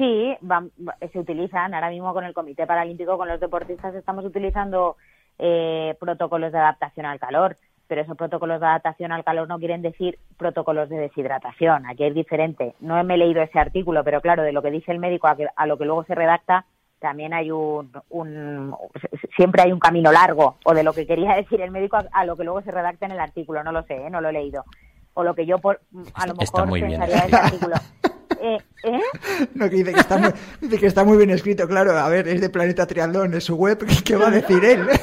Sí, 0.00 0.34
van- 0.40 0.70
va- 0.88 0.96
se 1.12 1.18
utilizan 1.18 1.74
ahora 1.74 1.90
mismo 1.90 2.14
con 2.14 2.24
el 2.24 2.32
Comité 2.32 2.66
Paralímpico, 2.66 3.18
con 3.18 3.28
los 3.28 3.38
deportistas, 3.38 3.94
estamos 3.94 4.24
utilizando 4.24 4.96
eh, 5.38 5.94
protocolos 6.00 6.52
de 6.52 6.58
adaptación 6.58 7.04
al 7.04 7.18
calor, 7.20 7.58
pero 7.86 8.00
esos 8.00 8.16
protocolos 8.16 8.60
de 8.60 8.66
adaptación 8.66 9.12
al 9.12 9.24
calor 9.24 9.46
no 9.46 9.58
quieren 9.58 9.82
decir 9.82 10.18
protocolos 10.38 10.88
de 10.88 10.96
deshidratación. 10.96 11.84
Aquí 11.86 12.04
es 12.04 12.14
diferente. 12.14 12.74
No 12.80 13.02
me 13.04 13.14
he 13.14 13.18
leído 13.18 13.42
ese 13.42 13.58
artículo, 13.58 14.02
pero 14.02 14.22
claro, 14.22 14.42
de 14.42 14.52
lo 14.52 14.62
que 14.62 14.70
dice 14.70 14.90
el 14.90 15.00
médico 15.00 15.28
a, 15.28 15.36
que- 15.36 15.48
a 15.54 15.66
lo 15.66 15.76
que 15.76 15.84
luego 15.84 16.04
se 16.04 16.14
redacta, 16.14 16.64
también 16.98 17.34
hay 17.34 17.50
un, 17.50 17.92
un- 18.08 18.74
siempre 19.36 19.62
hay 19.62 19.72
un 19.72 19.80
camino 19.80 20.10
largo, 20.12 20.56
o 20.64 20.72
de 20.72 20.82
lo 20.82 20.94
que 20.94 21.06
quería 21.06 21.34
decir 21.36 21.60
el 21.60 21.70
médico 21.72 21.96
a, 21.98 22.04
a 22.12 22.24
lo 22.24 22.36
que 22.38 22.44
luego 22.44 22.62
se 22.62 22.70
redacta 22.70 23.04
en 23.04 23.12
el 23.12 23.20
artículo. 23.20 23.62
No 23.64 23.72
lo 23.72 23.82
sé, 23.82 23.96
¿eh? 23.96 24.08
no 24.10 24.22
lo 24.22 24.30
he 24.30 24.32
leído. 24.32 24.64
O 25.12 25.24
lo 25.24 25.34
que 25.34 25.44
yo 25.44 25.58
por, 25.58 25.80
a 26.14 26.26
lo 26.26 26.34
mejor 26.36 26.66
muy 26.68 26.80
bien 26.80 27.00
pensaría 27.00 27.20
de 27.22 27.26
ese 27.26 27.36
artículo. 27.36 27.76
Eh, 28.40 28.58
¿eh? 28.84 29.00
No, 29.54 29.68
que 29.68 29.76
dice 29.76 29.92
que, 29.92 30.00
está 30.00 30.18
muy, 30.18 30.32
dice 30.60 30.78
que 30.78 30.86
está 30.86 31.04
muy 31.04 31.16
bien 31.18 31.30
escrito, 31.30 31.66
claro. 31.68 31.96
A 31.98 32.08
ver, 32.08 32.26
es 32.28 32.40
de 32.40 32.48
Planeta 32.50 32.86
Triatlón, 32.86 33.34
es 33.34 33.44
su 33.44 33.56
web. 33.56 33.84
¿Qué 34.04 34.16
va 34.16 34.28
a 34.28 34.30
decir 34.30 34.64
él? 34.64 34.88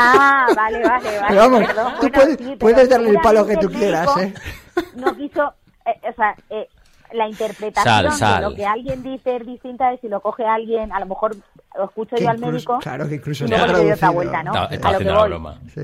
Ah, 0.00 0.46
vale, 0.54 0.80
vale, 0.80 1.04
vale. 1.06 1.24
Pero 1.26 1.40
vamos, 1.40 1.66
perdón. 1.66 1.92
tú 1.94 1.98
Bueno, 2.02 2.14
puedes, 2.14 2.36
sí, 2.38 2.44
pero 2.44 2.58
puedes 2.58 2.88
darle 2.88 3.10
el 3.10 3.18
palo 3.20 3.44
que 3.44 3.56
tú 3.56 3.68
quieras, 3.68 4.08
¿eh? 4.18 4.32
No 4.94 5.16
quiso, 5.16 5.52
eh, 5.84 6.08
o 6.08 6.12
sea, 6.14 6.36
eh, 6.50 6.68
la 7.12 7.26
interpretación 7.28 7.84
Sal, 7.84 8.12
sal. 8.12 8.42
de 8.44 8.48
lo 8.48 8.54
que 8.54 8.64
alguien 8.64 9.02
dice 9.02 9.34
es 9.34 9.44
distinta 9.44 9.90
de 9.90 9.98
si 9.98 10.08
lo 10.08 10.20
coge 10.20 10.44
alguien, 10.44 10.92
a 10.92 11.00
lo 11.00 11.06
mejor 11.06 11.34
lo 11.76 11.84
escucho 11.86 12.14
Que 12.14 12.22
yo 12.22 12.30
al 12.30 12.38
médico 12.38 12.78
claro, 12.78 13.08
que 13.08 13.16
incluso 13.16 13.44
y 13.44 13.48
luego 13.48 13.66
le 13.66 13.72
doy 13.72 13.90
otra 13.90 14.10
vuelta, 14.10 14.42
¿no? 14.44 14.52
Está, 14.54 14.74
está 14.76 14.88
a 14.88 14.92
lo 14.92 14.98
que 14.98 15.04
haciendo 15.04 15.14
la 15.14 15.20
voy. 15.20 15.28
broma. 15.30 15.60
Sí. 15.74 15.82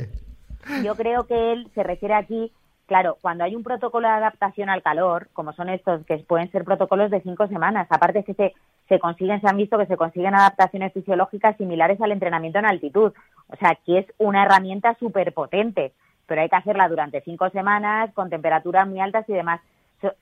Yo 0.85 0.95
creo 0.95 1.27
que 1.27 1.53
él 1.53 1.69
se 1.75 1.83
refiere 1.83 2.15
aquí, 2.15 2.53
claro, 2.87 3.19
cuando 3.21 3.45
hay 3.45 3.57
un 3.57 3.63
protocolo 3.63 4.09
de 4.09 4.15
adaptación 4.15 4.69
al 4.69 4.83
calor, 4.83 5.29
como 5.33 5.53
son 5.53 5.69
estos, 5.69 6.05
que 6.07 6.19
pueden 6.19 6.51
ser 6.51 6.65
protocolos 6.65 7.11
de 7.11 7.21
cinco 7.21 7.47
semanas, 7.49 7.87
aparte 7.91 8.21
es 8.21 8.25
que 8.25 8.35
se, 8.35 8.55
se 8.89 8.99
consiguen, 8.99 9.41
se 9.41 9.49
han 9.49 9.57
visto 9.57 9.79
que 9.79 9.87
se 9.87 9.97
consiguen 9.97 10.35
adaptaciones 10.35 10.93
fisiológicas 10.93 11.57
similares 11.57 12.01
al 12.01 12.13
entrenamiento 12.13 12.59
en 12.59 12.67
altitud. 12.67 13.13
O 13.49 13.57
sea, 13.57 13.77
que 13.87 13.99
es 13.99 14.07
una 14.19 14.45
herramienta 14.45 14.95
súper 14.95 15.33
potente, 15.33 15.93
pero 16.27 16.41
hay 16.41 16.49
que 16.49 16.57
hacerla 16.57 16.89
durante 16.89 17.21
cinco 17.23 17.49
semanas, 17.51 18.13
con 18.15 18.31
temperaturas 18.31 18.87
muy 18.89 19.01
altas 19.01 19.29
y 19.29 19.33
demás. 19.33 19.61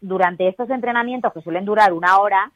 Durante 0.01 0.49
estos 0.49 0.71
entrenamientos, 0.71 1.33
que 1.33 1.43
suelen 1.43 1.65
durar 1.65 1.93
una 1.93 2.19
hora, 2.19 2.51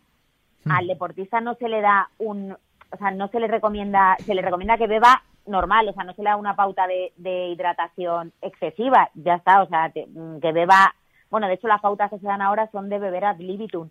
al 0.69 0.87
deportista 0.87 1.41
no 1.41 1.55
se 1.55 1.69
le 1.69 1.81
da 1.81 2.09
un, 2.19 2.53
o 2.53 2.97
sea, 2.97 3.11
no 3.13 3.29
se 3.29 3.41
le 3.41 3.47
recomienda, 3.47 4.17
se 4.25 4.35
le 4.35 4.43
recomienda 4.43 4.77
que 4.77 4.87
beba 4.87 5.23
normal, 5.47 5.88
o 5.88 5.93
sea, 5.93 6.05
no 6.05 6.15
se 6.15 6.23
le 6.23 6.31
da 6.31 6.37
una 6.37 6.57
pauta 6.57 6.87
de, 6.87 7.12
de 7.17 7.49
hidratación 7.49 8.33
excesiva, 8.43 9.11
ya 9.15 9.35
está, 9.35 9.62
o 9.62 9.69
sea, 9.69 9.88
mm, 9.88 10.38
que 10.41 10.53
beba, 10.53 10.95
bueno, 11.31 11.47
de 11.47 11.55
hecho 11.55 11.69
las 11.69 11.81
pautas 11.81 12.11
que 12.11 12.19
se 12.19 12.26
dan 12.26 12.43
ahora 12.43 12.69
son 12.73 12.88
de 12.88 12.99
beber 12.99 13.25
ad 13.25 13.38
libitum, 13.38 13.91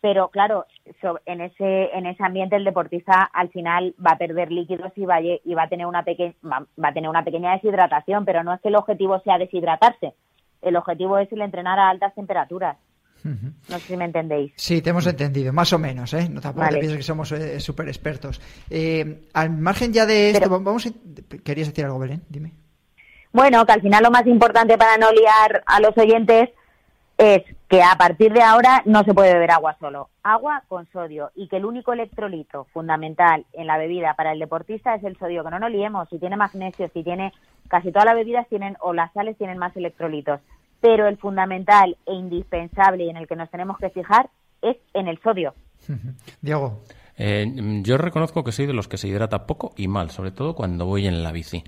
pero 0.00 0.28
claro, 0.28 0.66
en 1.26 1.40
ese 1.42 1.90
en 1.96 2.06
ese 2.06 2.24
ambiente 2.24 2.56
el 2.56 2.64
deportista 2.64 3.22
al 3.22 3.50
final 3.50 3.94
va 4.04 4.12
a 4.12 4.18
perder 4.18 4.50
líquidos 4.50 4.92
y 4.96 5.04
va 5.04 5.20
y 5.20 5.54
va 5.54 5.64
a 5.64 5.68
tener 5.68 5.86
una 5.86 6.04
pequeña 6.04 6.34
va, 6.42 6.66
va 6.82 6.88
a 6.88 6.92
tener 6.94 7.10
una 7.10 7.22
pequeña 7.22 7.52
deshidratación, 7.52 8.24
pero 8.24 8.42
no 8.42 8.54
es 8.54 8.60
que 8.62 8.68
el 8.68 8.76
objetivo 8.76 9.20
sea 9.20 9.36
deshidratarse, 9.36 10.14
el 10.62 10.76
objetivo 10.76 11.18
es 11.18 11.30
el 11.32 11.42
entrenar 11.42 11.78
a 11.78 11.90
altas 11.90 12.14
temperaturas. 12.14 12.76
No 13.24 13.78
sé 13.78 13.86
si 13.86 13.96
me 13.96 14.04
entendéis. 14.06 14.52
Sí, 14.56 14.80
te 14.82 14.90
hemos 14.90 15.06
entendido, 15.06 15.52
más 15.52 15.72
o 15.72 15.78
menos, 15.78 16.12
¿eh? 16.14 16.28
No 16.28 16.40
tampoco 16.40 16.64
Vale. 16.66 16.76
te 16.76 16.80
pienses 16.80 16.96
que 16.98 17.02
somos 17.02 17.30
eh, 17.32 17.60
súper 17.60 17.88
expertos. 17.88 18.40
Eh, 18.70 19.28
al 19.34 19.50
margen 19.50 19.92
ya 19.92 20.06
de 20.06 20.30
esto, 20.30 20.40
Pero- 20.48 20.60
vamos 20.60 20.86
a... 20.86 20.90
¿Querías 21.44 21.68
decir 21.68 21.84
algo, 21.84 21.98
Belén? 21.98 22.22
Dime. 22.28 22.52
Bueno, 23.32 23.64
que 23.64 23.72
al 23.72 23.82
final 23.82 24.02
lo 24.02 24.10
más 24.10 24.26
importante 24.26 24.76
para 24.76 24.96
no 24.96 25.12
liar 25.12 25.62
a 25.66 25.80
los 25.80 25.96
oyentes 25.96 26.48
es 27.16 27.42
que 27.68 27.82
a 27.82 27.94
partir 27.96 28.32
de 28.32 28.42
ahora 28.42 28.82
no 28.86 29.04
se 29.04 29.12
puede 29.14 29.34
beber 29.34 29.50
agua 29.52 29.76
solo, 29.78 30.08
agua 30.22 30.64
con 30.68 30.88
sodio 30.90 31.30
y 31.36 31.46
que 31.48 31.58
el 31.58 31.66
único 31.66 31.92
electrolito 31.92 32.66
fundamental 32.72 33.44
en 33.52 33.66
la 33.66 33.76
bebida 33.78 34.14
para 34.14 34.32
el 34.32 34.38
deportista 34.40 34.94
es 34.94 35.04
el 35.04 35.16
sodio, 35.18 35.44
que 35.44 35.50
no 35.50 35.58
nos 35.60 35.70
liemos, 35.70 36.08
si 36.08 36.18
tiene 36.18 36.36
magnesio, 36.36 36.90
si 36.94 37.04
tiene 37.04 37.32
casi 37.68 37.92
todas 37.92 38.06
las 38.06 38.14
bebidas 38.16 38.48
tienen 38.48 38.76
o 38.80 38.92
las 38.94 39.12
sales 39.12 39.36
tienen 39.36 39.58
más 39.58 39.76
electrolitos, 39.76 40.40
pero 40.80 41.06
el 41.08 41.16
fundamental 41.16 41.96
e 42.06 42.14
indispensable 42.14 43.04
y 43.04 43.10
en 43.10 43.16
el 43.16 43.26
que 43.26 43.36
nos 43.36 43.50
tenemos 43.50 43.78
que 43.78 43.90
fijar 43.90 44.30
es 44.62 44.76
en 44.94 45.08
el 45.08 45.20
sodio. 45.22 45.54
Diego. 46.40 46.80
Eh, 47.22 47.82
yo 47.82 47.98
reconozco 47.98 48.42
que 48.42 48.50
soy 48.50 48.64
de 48.64 48.72
los 48.72 48.88
que 48.88 48.96
se 48.96 49.06
hidrata 49.06 49.46
poco 49.46 49.74
y 49.76 49.88
mal, 49.88 50.10
sobre 50.10 50.30
todo 50.30 50.54
cuando 50.54 50.86
voy 50.86 51.06
en 51.06 51.22
la 51.22 51.32
bici. 51.32 51.62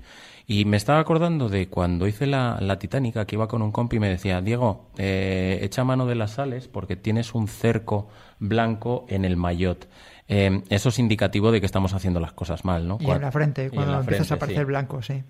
Y 0.47 0.65
me 0.65 0.77
estaba 0.77 0.99
acordando 0.99 1.47
de 1.47 1.69
cuando 1.69 2.07
hice 2.07 2.25
la, 2.25 2.57
la 2.59 2.79
Titánica, 2.79 3.25
que 3.25 3.35
iba 3.35 3.47
con 3.47 3.61
un 3.61 3.71
compi 3.71 3.97
y 3.97 3.99
me 3.99 4.09
decía, 4.09 4.41
Diego, 4.41 4.87
eh, 4.97 5.59
echa 5.61 5.83
mano 5.83 6.07
de 6.07 6.15
las 6.15 6.31
sales 6.31 6.67
porque 6.67 6.95
tienes 6.95 7.35
un 7.35 7.47
cerco 7.47 8.09
blanco 8.39 9.05
en 9.09 9.25
el 9.25 9.37
maillot. 9.37 9.87
Eh, 10.27 10.63
eso 10.69 10.89
es 10.89 10.97
indicativo 10.97 11.51
de 11.51 11.59
que 11.59 11.67
estamos 11.67 11.93
haciendo 11.93 12.19
las 12.19 12.33
cosas 12.33 12.65
mal, 12.65 12.87
¿no? 12.87 12.97
Y 12.99 13.11
en 13.11 13.21
la 13.21 13.31
frente, 13.31 13.69
cuando 13.69 13.91
la 13.91 13.99
empiezas 13.99 14.27
frente, 14.27 14.33
a 14.33 14.37
aparecer 14.37 14.63
sí. 14.63 14.67
blanco, 14.67 15.01
sí. 15.01 15.23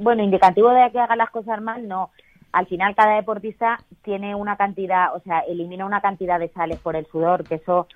Bueno, 0.00 0.22
indicativo 0.22 0.68
de 0.70 0.90
que 0.92 0.98
haga 0.98 1.16
las 1.16 1.30
cosas 1.30 1.62
mal, 1.62 1.88
no. 1.88 2.10
Al 2.56 2.66
final 2.66 2.94
cada 2.94 3.16
deportista 3.16 3.78
tiene 4.02 4.34
una 4.34 4.56
cantidad, 4.56 5.14
o 5.14 5.20
sea, 5.20 5.40
elimina 5.40 5.84
una 5.84 6.00
cantidad 6.00 6.38
de 6.40 6.48
sales 6.48 6.78
por 6.80 6.96
el 6.96 7.04
sudor, 7.06 7.44
que 7.44 7.56
eso, 7.56 7.86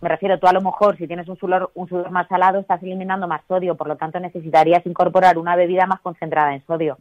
me 0.00 0.08
refiero, 0.08 0.40
tú 0.40 0.48
a 0.48 0.52
lo 0.52 0.60
mejor 0.60 0.96
si 0.96 1.06
tienes 1.06 1.28
un 1.28 1.36
sudor, 1.36 1.70
un 1.74 1.88
sudor 1.88 2.10
más 2.10 2.26
salado 2.26 2.58
estás 2.58 2.82
eliminando 2.82 3.28
más 3.28 3.42
sodio, 3.46 3.76
por 3.76 3.86
lo 3.86 3.94
tanto 3.96 4.18
necesitarías 4.18 4.84
incorporar 4.86 5.38
una 5.38 5.54
bebida 5.54 5.86
más 5.86 6.00
concentrada 6.00 6.52
en 6.52 6.66
sodio. 6.66 6.98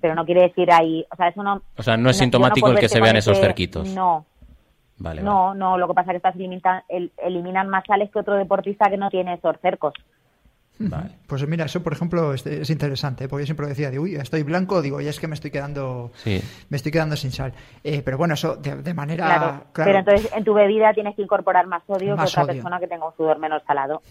Pero 0.00 0.14
no 0.14 0.24
quiere 0.24 0.42
decir 0.42 0.70
ahí, 0.72 1.04
o 1.12 1.16
sea, 1.16 1.28
eso 1.28 1.42
no... 1.42 1.62
O 1.76 1.82
sea, 1.82 1.96
no 1.96 2.10
es 2.10 2.16
sintomático 2.16 2.68
el 2.70 2.78
que 2.78 2.88
se 2.88 3.00
vean 3.00 3.16
esos 3.16 3.40
cerquitos. 3.40 3.92
No, 3.92 4.24
Vale, 4.98 5.20
vale. 5.20 5.22
no, 5.22 5.54
no, 5.54 5.76
lo 5.78 5.88
que 5.88 5.94
pasa 5.94 6.12
es 6.12 6.22
que 6.22 6.56
estás 6.56 6.84
el- 6.88 7.10
eliminan 7.18 7.68
más 7.68 7.82
sales 7.86 8.08
que 8.12 8.20
otro 8.20 8.34
deportista 8.34 8.88
que 8.88 8.96
no 8.96 9.10
tiene 9.10 9.34
esos 9.34 9.56
cercos. 9.60 9.94
Vale. 10.78 11.10
Pues 11.26 11.46
mira, 11.46 11.66
eso 11.66 11.82
por 11.82 11.92
ejemplo 11.92 12.34
es, 12.34 12.44
es 12.46 12.68
interesante, 12.68 13.24
¿eh? 13.24 13.28
porque 13.28 13.42
yo 13.42 13.46
siempre 13.46 13.66
decía, 13.68 13.90
digo, 13.90 14.02
uy, 14.02 14.16
estoy 14.16 14.42
blanco, 14.42 14.82
digo, 14.82 15.00
ya 15.00 15.10
es 15.10 15.20
que 15.20 15.28
me 15.28 15.34
estoy 15.34 15.50
quedando, 15.52 16.10
Sí. 16.16 16.42
me 16.68 16.76
estoy 16.76 16.90
quedando 16.90 17.14
sin 17.16 17.30
sal. 17.30 17.52
Eh, 17.84 18.02
pero 18.04 18.18
bueno, 18.18 18.34
eso 18.34 18.56
de, 18.56 18.82
de 18.82 18.92
manera 18.94 19.24
Claro, 19.24 19.64
claro. 19.72 19.88
pero 19.90 19.98
entonces 20.00 20.30
en 20.36 20.42
tu 20.44 20.52
bebida 20.52 20.92
tienes 20.92 21.14
que 21.14 21.22
incorporar 21.22 21.66
más 21.68 21.82
sodio 21.86 22.16
Más 22.16 22.32
que 22.34 22.40
otra 22.40 22.42
sodio. 22.52 22.62
persona 22.62 22.80
que 22.80 22.88
tenga 22.88 23.06
un 23.06 23.14
sudor 23.16 23.38
menos 23.38 23.62
salado. 23.66 24.02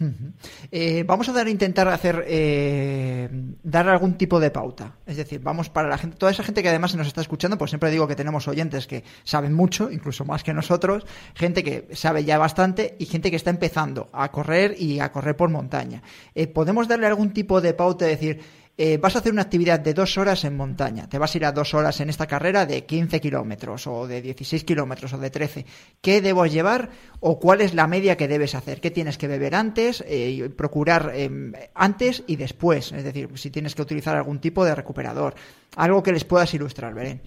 Eh, 0.71 1.03
vamos 1.05 1.27
a 1.29 1.33
dar 1.33 1.47
intentar 1.47 1.87
hacer 1.89 2.23
eh, 2.27 3.29
dar 3.63 3.87
algún 3.89 4.13
tipo 4.15 4.39
de 4.39 4.49
pauta 4.51 4.93
es 5.05 5.17
decir 5.17 5.39
vamos 5.41 5.69
para 5.69 5.89
la 5.89 5.97
gente 5.97 6.17
toda 6.17 6.31
esa 6.31 6.43
gente 6.43 6.63
que 6.63 6.69
además 6.69 6.95
nos 6.95 7.07
está 7.07 7.21
escuchando 7.21 7.57
pues 7.57 7.71
siempre 7.71 7.91
digo 7.91 8.07
que 8.07 8.15
tenemos 8.15 8.47
oyentes 8.47 8.87
que 8.87 9.03
saben 9.23 9.53
mucho 9.53 9.91
incluso 9.91 10.25
más 10.25 10.43
que 10.43 10.53
nosotros 10.53 11.05
gente 11.35 11.63
que 11.63 11.87
sabe 11.93 12.23
ya 12.23 12.37
bastante 12.37 12.95
y 12.99 13.05
gente 13.05 13.29
que 13.29 13.35
está 13.35 13.49
empezando 13.49 14.09
a 14.13 14.29
correr 14.31 14.75
y 14.79 14.99
a 14.99 15.11
correr 15.11 15.35
por 15.35 15.49
montaña 15.49 16.01
Eh, 16.35 16.47
podemos 16.53 16.87
darle 16.87 17.07
algún 17.07 17.33
tipo 17.33 17.61
de 17.61 17.73
pauta 17.73 18.05
es 18.05 18.19
decir 18.19 18.41
eh, 18.75 18.97
vas 18.97 19.15
a 19.15 19.19
hacer 19.19 19.31
una 19.31 19.43
actividad 19.43 19.79
de 19.79 19.93
dos 19.93 20.17
horas 20.17 20.43
en 20.45 20.57
montaña, 20.57 21.07
te 21.07 21.19
vas 21.19 21.35
a 21.35 21.37
ir 21.37 21.45
a 21.45 21.51
dos 21.51 21.75
horas 21.75 22.01
en 22.01 22.09
esta 22.09 22.25
carrera 22.25 22.65
de 22.65 22.85
15 22.85 23.21
kilómetros 23.21 23.85
o 23.85 24.07
de 24.07 24.19
16 24.19 24.63
kilómetros 24.63 25.13
o 25.13 25.19
de 25.19 25.29
13. 25.29 25.65
¿Qué 26.01 26.21
debo 26.21 26.47
llevar 26.47 26.89
o 27.19 27.39
cuál 27.39 27.61
es 27.61 27.75
la 27.75 27.85
media 27.85 28.17
que 28.17 28.27
debes 28.27 28.55
hacer? 28.55 28.81
¿Qué 28.81 28.89
tienes 28.89 29.19
que 29.19 29.27
beber 29.27 29.53
antes? 29.53 30.03
Eh, 30.07 30.49
procurar 30.57 31.11
eh, 31.13 31.29
antes 31.75 32.23
y 32.25 32.35
después, 32.35 32.91
es 32.93 33.03
decir, 33.03 33.29
si 33.37 33.51
tienes 33.51 33.75
que 33.75 33.83
utilizar 33.83 34.15
algún 34.15 34.39
tipo 34.39 34.65
de 34.65 34.73
recuperador. 34.73 35.35
Algo 35.75 36.01
que 36.01 36.11
les 36.11 36.25
puedas 36.25 36.51
ilustrar, 36.55 36.95
Belén. 36.95 37.21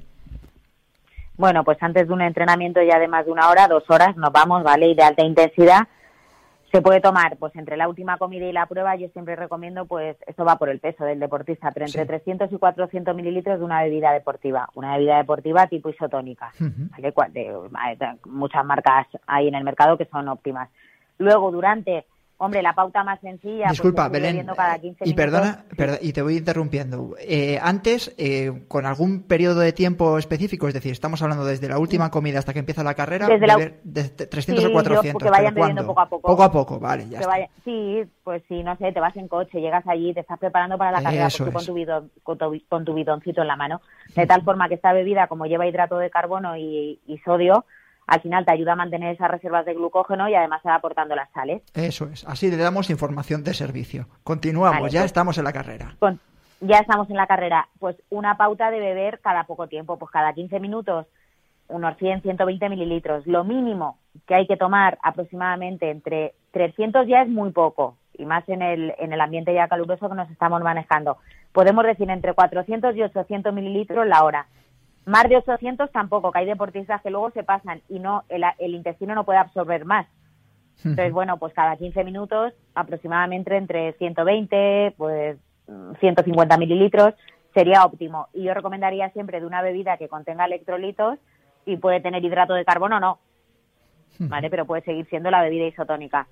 Bueno, 1.37 1.63
pues 1.63 1.79
antes 1.81 2.09
de 2.09 2.13
un 2.13 2.23
entrenamiento 2.23 2.81
ya 2.83 2.99
de 2.99 3.07
más 3.07 3.25
de 3.25 3.31
una 3.31 3.51
hora, 3.51 3.69
dos 3.69 3.85
horas, 3.89 4.17
nos 4.17 4.33
vamos, 4.33 4.65
¿vale? 4.65 4.89
Y 4.89 4.95
de 4.97 5.03
alta 5.05 5.25
intensidad. 5.25 5.87
Se 6.77 6.83
puede 6.83 7.01
tomar, 7.01 7.39
pues 7.39 7.57
entre 7.57 7.79
la 7.79 7.89
última 7.89 8.19
comida 8.19 8.45
y 8.45 8.53
la 8.53 8.67
prueba, 8.67 8.95
yo 8.97 9.09
siempre 9.09 9.35
recomiendo, 9.35 9.87
pues 9.87 10.15
esto 10.27 10.45
va 10.45 10.57
por 10.57 10.69
el 10.69 10.79
peso 10.79 11.07
del 11.07 11.19
deportista, 11.19 11.71
pero 11.73 11.87
entre 11.87 12.03
Sí. 12.03 12.07
300 12.07 12.53
y 12.53 12.59
400 12.59 13.17
mililitros 13.17 13.59
de 13.59 13.65
una 13.65 13.83
bebida 13.83 14.13
deportiva, 14.13 14.69
una 14.75 14.93
bebida 14.95 15.17
deportiva 15.17 15.69
tipo 15.69 15.89
isotónica, 15.89 16.53
Ujú. 16.61 16.91
¿vale? 16.91 17.13
Cual- 17.13 17.33
de- 17.33 18.19
muchas 18.27 18.63
marcas 18.67 19.07
hay 19.27 19.49
en 19.49 19.55
el 19.55 19.65
mercado 19.65 19.97
que 19.97 20.05
son 20.05 20.29
óptimas. 20.29 20.69
Luego, 21.17 21.51
durante, 21.51 22.05
hombre, 22.39 22.63
la 22.63 22.75
pauta 22.75 23.03
más 23.03 23.21
sencilla, 23.21 23.69
Disculpa, 23.71 24.09
pues, 24.11 24.21
Belén. 24.23 24.47
cada 24.55 24.79
15 24.79 25.09
Y 25.09 25.15
perdona, 25.15 25.65
perdo- 25.77 25.99
y 26.01 26.13
te 26.13 26.23
voy 26.23 26.37
interrumpiendo. 26.37 27.15
Eh, 27.19 27.59
antes, 27.63 28.15
eh, 28.19 28.65
con 28.69 28.85
algún 28.87 29.23
periodo 29.23 29.61
de 29.61 29.73
tiempo 29.73 30.19
específico, 30.19 30.69
es 30.69 30.75
decir, 30.75 30.93
estamos 30.93 31.23
hablando 31.23 31.45
desde 31.45 31.69
la 31.69 31.79
última 31.79 32.11
comida 32.11 32.39
hasta 32.39 32.53
que 32.53 32.59
empieza 32.59 32.83
la 32.85 32.95
carrera, 32.95 33.27
Desde 33.27 33.47
la- 33.47 33.57
beber 33.57 33.81
de 33.85 34.05
300 34.05 34.63
Sí, 34.63 34.67
o 34.67 34.69
yo, 34.69 34.73
400. 34.73 35.23
que 35.23 35.31
vayan 35.31 35.55
bebiendo 35.55 35.87
poco 35.87 36.01
a 36.01 36.09
poco. 36.09 36.29
Poco 36.29 36.43
a 36.43 36.53
poco, 36.53 36.79
vale, 36.79 37.09
ya 37.09 37.19
está. 37.21 37.29
vaya- 37.31 37.49
sí, 37.65 38.03
pues 38.23 38.43
sí, 38.49 38.63
no 38.63 38.77
sé, 38.77 38.93
te 38.93 39.01
vas 39.01 39.17
en 39.17 39.29
coche, 39.29 39.61
llegas 39.61 39.87
allí, 39.87 40.13
te 40.13 40.21
estás 40.21 40.39
preparando 40.39 40.77
para 40.77 40.93
la 40.93 41.03
carrera 41.03 41.29
pues 41.39 41.53
con 41.55 41.65
tu, 41.65 41.75
bidon, 41.75 42.11
con, 42.23 42.37
tu, 42.39 42.61
con 42.69 42.85
tu 42.85 42.93
bidoncito 42.95 43.41
en 43.43 43.49
la 43.49 43.57
mano. 43.57 43.81
De 44.15 44.27
tal 44.27 44.43
forma 44.43 44.69
que 44.69 44.75
esta 44.75 44.93
bebida, 44.93 45.27
como 45.27 45.47
lleva 45.47 45.67
hidrato 45.67 45.97
de 45.99 46.11
carbono 46.11 46.57
y, 46.57 47.01
y 47.07 47.19
sodio, 47.19 47.65
al 48.07 48.21
final 48.21 48.45
te 48.45 48.53
ayuda 48.53 48.73
a 48.73 48.77
mantener 48.77 49.15
esas 49.15 49.31
reservas 49.31 49.65
de 49.67 49.75
glucógeno 49.75 50.29
y 50.29 50.35
además 50.35 50.63
te 50.63 50.69
va 50.69 50.77
aportando 50.77 51.15
las 51.17 51.31
sales. 51.33 51.63
Eso 51.75 52.07
es. 52.07 52.25
Así 52.27 52.51
le 52.51 52.57
damos 52.57 52.91
información 52.91 53.43
de 53.45 53.55
servicio. 53.55 54.07
Continuamos, 54.23 54.81
Vale, 54.81 54.91
ya 54.93 55.01
pues- 55.01 55.07
estamos 55.07 55.39
en 55.39 55.45
la 55.45 55.53
carrera. 55.53 55.95
Con- 55.99 56.21
ya 56.61 56.79
estamos 56.79 57.11
en 57.11 57.17
la 57.17 57.27
carrera. 57.27 57.69
Pues 57.79 57.97
una 58.11 58.37
pauta 58.37 58.71
de 58.71 58.81
beber 58.81 59.21
cada 59.21 59.45
poco 59.45 59.67
tiempo, 59.67 59.99
pues 59.99 60.11
cada 60.11 60.33
15 60.33 60.59
minutos, 60.61 61.07
unos 61.69 61.97
100, 61.99 62.23
120 62.23 62.69
mililitros. 62.69 63.27
Lo 63.27 63.43
mínimo 63.45 63.99
que 64.27 64.35
hay 64.37 64.47
que 64.47 64.57
tomar 64.57 64.99
aproximadamente 65.03 65.91
entre 65.91 66.35
300 66.53 67.07
ya 67.09 67.23
es 67.23 67.29
muy 67.29 67.51
poco, 67.51 67.97
y 68.17 68.25
más 68.25 68.49
en 68.49 68.63
el, 68.63 68.95
en 68.99 69.13
el 69.13 69.21
ambiente 69.21 69.53
ya 69.53 69.69
caluroso 69.69 70.09
que 70.09 70.15
nos 70.15 70.31
estamos 70.31 70.63
manejando. 70.63 71.19
Podemos 71.53 71.85
decir 71.85 72.09
entre 72.09 72.33
400 72.35 72.95
y 72.97 73.03
800 73.03 73.53
mililitros 73.53 74.07
la 74.07 74.23
hora. 74.25 74.47
Más 75.07 75.29
de 75.29 75.37
800 75.37 75.91
tampoco, 75.93 76.33
que 76.33 76.41
hay 76.41 76.47
deportistas 76.47 77.01
que 77.01 77.11
luego 77.11 77.31
se 77.31 77.45
pasan 77.45 77.81
y 77.89 78.01
no 78.01 78.25
el, 78.29 78.43
el 78.59 78.75
intestino 78.75 79.15
no 79.15 79.25
puede 79.25 79.39
absorber 79.39 79.85
más. 79.85 80.07
Entonces, 80.85 81.13
bueno, 81.13 81.39
pues 81.39 81.55
cada 81.55 81.77
15 81.77 82.05
minutos 82.05 82.53
aproximadamente 82.75 83.57
entre 83.57 83.95
120, 83.95 84.95
pues 84.99 85.39
mm, 85.69 85.95
150 86.01 86.59
mililitros 86.59 87.15
sería 87.55 87.85
óptimo. 87.85 88.29
Y 88.35 88.43
yo 88.45 88.55
recomendaría 88.55 89.09
siempre 89.11 89.41
de 89.41 89.47
una 89.47 89.63
bebida 89.63 89.97
que 89.97 90.09
contenga 90.09 90.45
electrolitos 90.45 91.19
y 91.65 91.77
puede 91.77 92.01
tener 92.01 92.25
hidrato 92.25 92.55
de 92.55 92.65
carbono, 92.65 93.01
no, 93.01 93.19
¿vale? 94.19 94.51
Pero 94.51 94.67
puede 94.67 94.83
seguir 94.83 95.07
siendo 95.09 95.31
la 95.31 95.43
bebida 95.43 95.67
isotónica. 95.67 96.27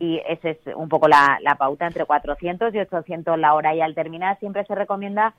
Y 0.00 0.20
esa 0.28 0.50
es 0.50 0.58
un 0.76 0.90
poco 0.90 1.08
la, 1.08 1.38
la 1.40 1.54
pauta, 1.54 1.86
entre 1.86 2.04
400 2.04 2.74
y 2.74 2.78
800 2.80 3.38
la 3.38 3.54
hora. 3.54 3.74
Y 3.74 3.80
al 3.80 3.94
terminar 3.94 4.38
siempre 4.38 4.66
se 4.66 4.74
recomienda 4.74 5.32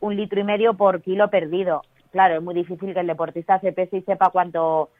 un 0.00 0.14
litro 0.14 0.40
y 0.40 0.44
medio 0.44 0.74
por 0.74 1.00
kilo 1.00 1.30
perdido. 1.30 1.82
Claro, 2.10 2.36
es 2.36 2.42
muy 2.42 2.54
difícil 2.54 2.94
que 2.94 3.00
el 3.00 3.06
deportista 3.06 3.58
se 3.60 3.72
pese 3.72 3.98
y 3.98 4.02
sepa 4.02 4.30
cuánto 4.30 4.90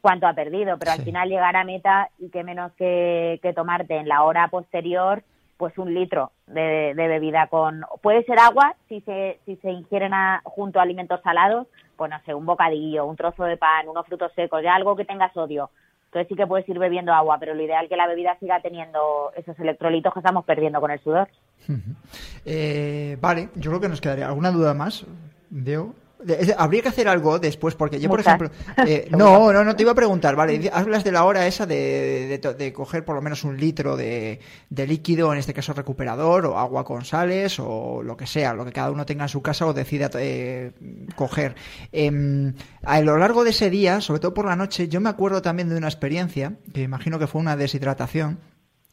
cuánto 0.00 0.26
ha 0.28 0.34
perdido, 0.34 0.78
pero 0.78 0.92
Sí. 0.92 0.98
al 0.98 1.04
final 1.04 1.28
llegar 1.28 1.56
a 1.56 1.64
meta 1.64 2.10
y 2.18 2.28
qué 2.30 2.44
menos 2.44 2.70
que, 2.78 3.40
que 3.42 3.52
tomarte 3.52 3.96
en 3.96 4.06
la 4.08 4.22
hora 4.22 4.46
posterior 4.48 5.22
pues 5.56 5.76
un 5.78 5.94
litro 5.94 6.30
de, 6.46 6.92
de 6.94 7.08
bebida 7.08 7.46
con 7.48 7.82
puede 8.02 8.22
ser 8.24 8.38
agua 8.38 8.74
si 8.88 9.00
se 9.00 9.40
si 9.46 9.56
se 9.56 9.70
ingieren 9.70 10.12
a- 10.14 10.42
junto 10.44 10.78
a 10.78 10.82
alimentos 10.82 11.20
salados 11.22 11.66
pues 11.96 12.10
no 12.10 12.20
sé 12.26 12.34
un 12.34 12.44
bocadillo 12.44 13.06
un 13.06 13.16
trozo 13.16 13.44
de 13.44 13.56
pan 13.56 13.88
unos 13.88 14.06
frutos 14.06 14.30
secos 14.34 14.62
ya 14.62 14.74
algo 14.74 14.94
que 14.96 15.06
tenga 15.06 15.32
sodio 15.32 15.70
entonces 16.04 16.28
sí 16.28 16.34
que 16.36 16.46
puedes 16.46 16.68
ir 16.68 16.78
bebiendo 16.78 17.12
agua 17.14 17.38
pero 17.40 17.54
lo 17.54 17.62
ideal 17.62 17.84
es 17.84 17.88
que 17.88 17.96
la 17.96 18.06
bebida 18.06 18.36
siga 18.38 18.60
teniendo 18.60 19.32
esos 19.34 19.58
electrolitos 19.58 20.12
que 20.12 20.20
estamos 20.20 20.44
perdiendo 20.44 20.78
con 20.78 20.90
el 20.90 21.00
sudor 21.00 21.26
Eh, 22.44 23.16
vale, 23.20 23.48
yo 23.56 23.70
creo 23.70 23.80
que 23.80 23.88
nos 23.88 24.00
quedaría. 24.00 24.28
¿Alguna 24.28 24.50
duda 24.52 24.72
más, 24.74 25.04
Diego? 25.50 25.94
Habría 26.56 26.82
que 26.82 26.88
hacer 26.88 27.08
algo 27.08 27.38
después, 27.38 27.74
porque 27.74 28.00
yo, 28.00 28.08
por 28.08 28.20
ejemplo. 28.20 28.50
eh, 28.86 29.08
no, 29.10 29.52
no, 29.52 29.64
no, 29.64 29.76
te 29.76 29.82
iba 29.82 29.92
a 29.92 29.94
preguntar, 29.94 30.34
vale. 30.34 30.70
Hablas 30.72 31.04
de 31.04 31.12
la 31.12 31.24
hora 31.24 31.46
esa 31.46 31.66
de, 31.66 32.40
de 32.58 32.72
coger 32.72 33.04
por 33.04 33.14
lo 33.14 33.22
menos 33.22 33.44
un 33.44 33.58
litro 33.58 33.96
de, 33.96 34.40
de 34.70 34.86
líquido, 34.86 35.32
en 35.32 35.38
este 35.38 35.52
caso 35.52 35.74
recuperador, 35.74 36.46
o 36.46 36.58
agua 36.58 36.84
con 36.84 37.04
sales, 37.04 37.58
o 37.60 38.02
lo 38.02 38.16
que 38.16 38.26
sea, 38.26 38.54
lo 38.54 38.64
que 38.64 38.72
cada 38.72 38.90
uno 38.90 39.04
tenga 39.04 39.24
en 39.24 39.28
su 39.28 39.42
casa 39.42 39.66
o 39.66 39.74
decida 39.74 40.10
eh, 40.14 40.72
coger. 41.14 41.54
Em, 41.92 42.54
a 42.82 43.00
lo 43.02 43.18
largo 43.18 43.44
de 43.44 43.50
ese 43.50 43.68
día, 43.68 44.00
sobre 44.00 44.20
todo 44.20 44.32
por 44.32 44.46
la 44.46 44.56
noche, 44.56 44.88
yo 44.88 45.00
me 45.00 45.10
acuerdo 45.10 45.42
también 45.42 45.68
de 45.68 45.76
una 45.76 45.88
experiencia, 45.88 46.54
que 46.72 46.82
imagino 46.82 47.18
que 47.18 47.26
fue 47.26 47.40
una 47.40 47.56
deshidratación. 47.56 48.38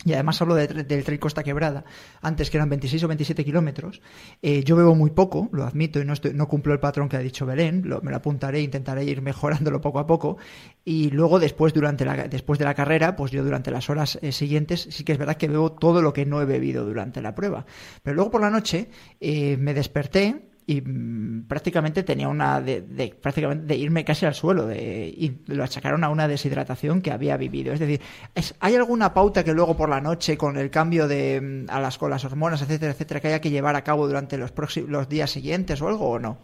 Y 0.05 0.13
además 0.13 0.41
hablo 0.41 0.55
de, 0.55 0.67
del 0.67 1.03
tren 1.03 1.17
Costa 1.17 1.43
Quebrada, 1.43 1.85
antes 2.21 2.49
que 2.49 2.57
eran 2.57 2.69
26 2.69 3.03
o 3.03 3.07
27 3.07 3.45
kilómetros. 3.45 4.01
Eh, 4.41 4.63
yo 4.63 4.75
bebo 4.75 4.95
muy 4.95 5.11
poco, 5.11 5.49
lo 5.53 5.63
admito, 5.63 5.99
y 6.01 6.05
no, 6.05 6.13
estoy, 6.13 6.33
no 6.33 6.47
cumplo 6.47 6.73
el 6.73 6.79
patrón 6.79 7.07
que 7.07 7.15
ha 7.17 7.19
dicho 7.21 7.45
Belén, 7.45 7.83
lo- 7.85 8.01
me 8.01 8.11
lo 8.11 8.17
apuntaré, 8.17 8.61
intentaré 8.61 9.05
ir 9.05 9.21
mejorándolo 9.21 9.79
poco 9.81 9.99
a 9.99 10.05
poco. 10.07 10.37
Y 10.83 11.09
luego, 11.11 11.39
después, 11.39 11.73
durante 11.73 12.03
después 12.29 12.59
de 12.59 12.65
la 12.65 12.73
carrera, 12.73 13.15
pues 13.15 13.31
yo 13.31 13.43
durante 13.43 13.71
las 13.71 13.89
horas 13.89 14.19
eh, 14.21 14.31
siguientes, 14.31 14.87
sí 14.91 15.03
que 15.03 15.13
es 15.13 15.17
verdad 15.17 15.37
que 15.37 15.47
bebo 15.47 15.71
todo 15.71 16.01
lo 16.01 16.11
que 16.11 16.25
no 16.25 16.41
he 16.41 16.45
bebido 16.45 16.85
durante 16.85 17.21
la 17.21 17.33
prueba. 17.33 17.65
Pero 18.01 18.15
luego 18.15 18.31
por 18.31 18.41
la 18.41 18.49
noche 18.49 18.89
eh, 19.21 19.55
me 19.57 19.73
desperté 19.73 20.49
y 20.65 20.81
mm, 20.81 21.47
prácticamente 21.47 22.03
tenía 22.03 22.27
una 22.27 22.61
de, 22.61 23.15
prácticamente 23.21 23.65
de 23.65 23.75
irme 23.75 24.05
casi 24.05 24.25
al 24.25 24.33
suelo 24.33 24.65
de, 24.65 25.07
y 25.07 25.41
lo 25.47 25.63
achacaron 25.63 26.03
a 26.03 26.09
una 26.09 26.27
deshidratación 26.27 27.01
que 27.01 27.11
había 27.11 27.37
vivido. 27.37 27.73
Es 27.73 27.79
decir 27.79 28.01
es- 28.35 28.55
hay 28.59 28.75
alguna 28.75 29.13
pauta 29.13 29.43
que 29.43 29.53
luego 29.53 29.75
por 29.75 29.89
la 29.89 30.01
noche 30.01 30.37
con 30.37 30.57
el 30.57 30.69
cambio 30.69 31.07
de 31.07 31.41
mm, 31.41 31.69
a 31.69 31.79
las 31.79 31.97
con 31.97 32.09
las 32.09 32.23
hormonas 32.25 32.61
etcétera 32.61 32.91
etcétera 32.93 33.19
que 33.19 33.27
haya 33.27 33.41
que 33.41 33.49
llevar 33.49 33.75
a 33.75 33.83
cabo 33.83 34.07
durante 34.07 34.37
los 34.37 34.53
los 34.87 35.09
días 35.09 35.31
siguientes 35.31 35.81
o 35.81 35.87
algo 35.87 36.09
o 36.09 36.19
no 36.19 36.37